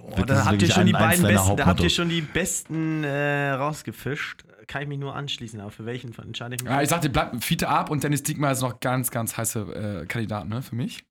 [0.00, 3.50] Oh, da habt ihr schon die beiden besten, da habt ihr schon die besten äh,
[3.52, 4.44] rausgefischt.
[4.66, 6.70] Kann ich mich nur anschließen, aber für welchen entscheide ich mich?
[6.70, 10.02] Ja, ich sag dir, bleibt Fiete ab und Dennis Diekmeyer ist noch ganz, ganz heiße
[10.02, 11.04] äh, Kandidat, ne, für mich.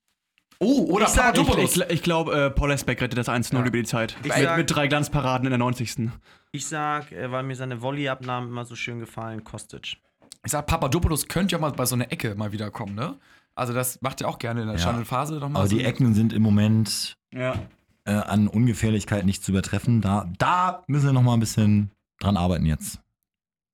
[0.60, 1.78] Oh, oder Ich sag- Ich, Papadopoulos.
[1.78, 3.60] ich, ich glaube, äh, Paul Esbeck rettet das 1-0 Ja.
[3.66, 4.16] über die Zeit.
[4.24, 6.10] Ich mit, sag- mit drei Glanzparaden in der 90.
[6.52, 9.98] Ich sag, äh, weil mir seine Volleyabnahmen immer so schön gefallen, Kostic.
[10.46, 13.18] Ich sag, Papadopoulos könnte ja mal bei so einer Ecke mal wieder kommen, ne?
[13.56, 14.84] Also das macht er auch gerne in der Ja.
[14.84, 15.62] Channel-Phase nochmal.
[15.62, 15.78] Aber so.
[15.78, 17.56] die Ecken sind im Moment Ja.
[18.06, 20.02] Äh, an Ungefährlichkeit nicht zu übertreffen.
[20.02, 23.00] Da, da müssen wir noch mal ein bisschen dran arbeiten jetzt.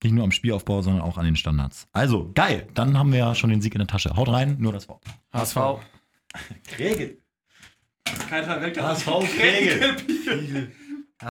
[0.03, 1.87] Nicht nur am Spielaufbau, sondern auch an den Standards.
[1.91, 2.67] Also, geil.
[2.73, 4.15] Dann haben wir ja schon den Sieg in der Tasche.
[4.15, 5.03] Haut rein, nur das Wort.
[5.31, 5.57] HSV.
[6.63, 7.19] Kregel.
[8.29, 10.71] Kein Fall weg, HSV Kregel.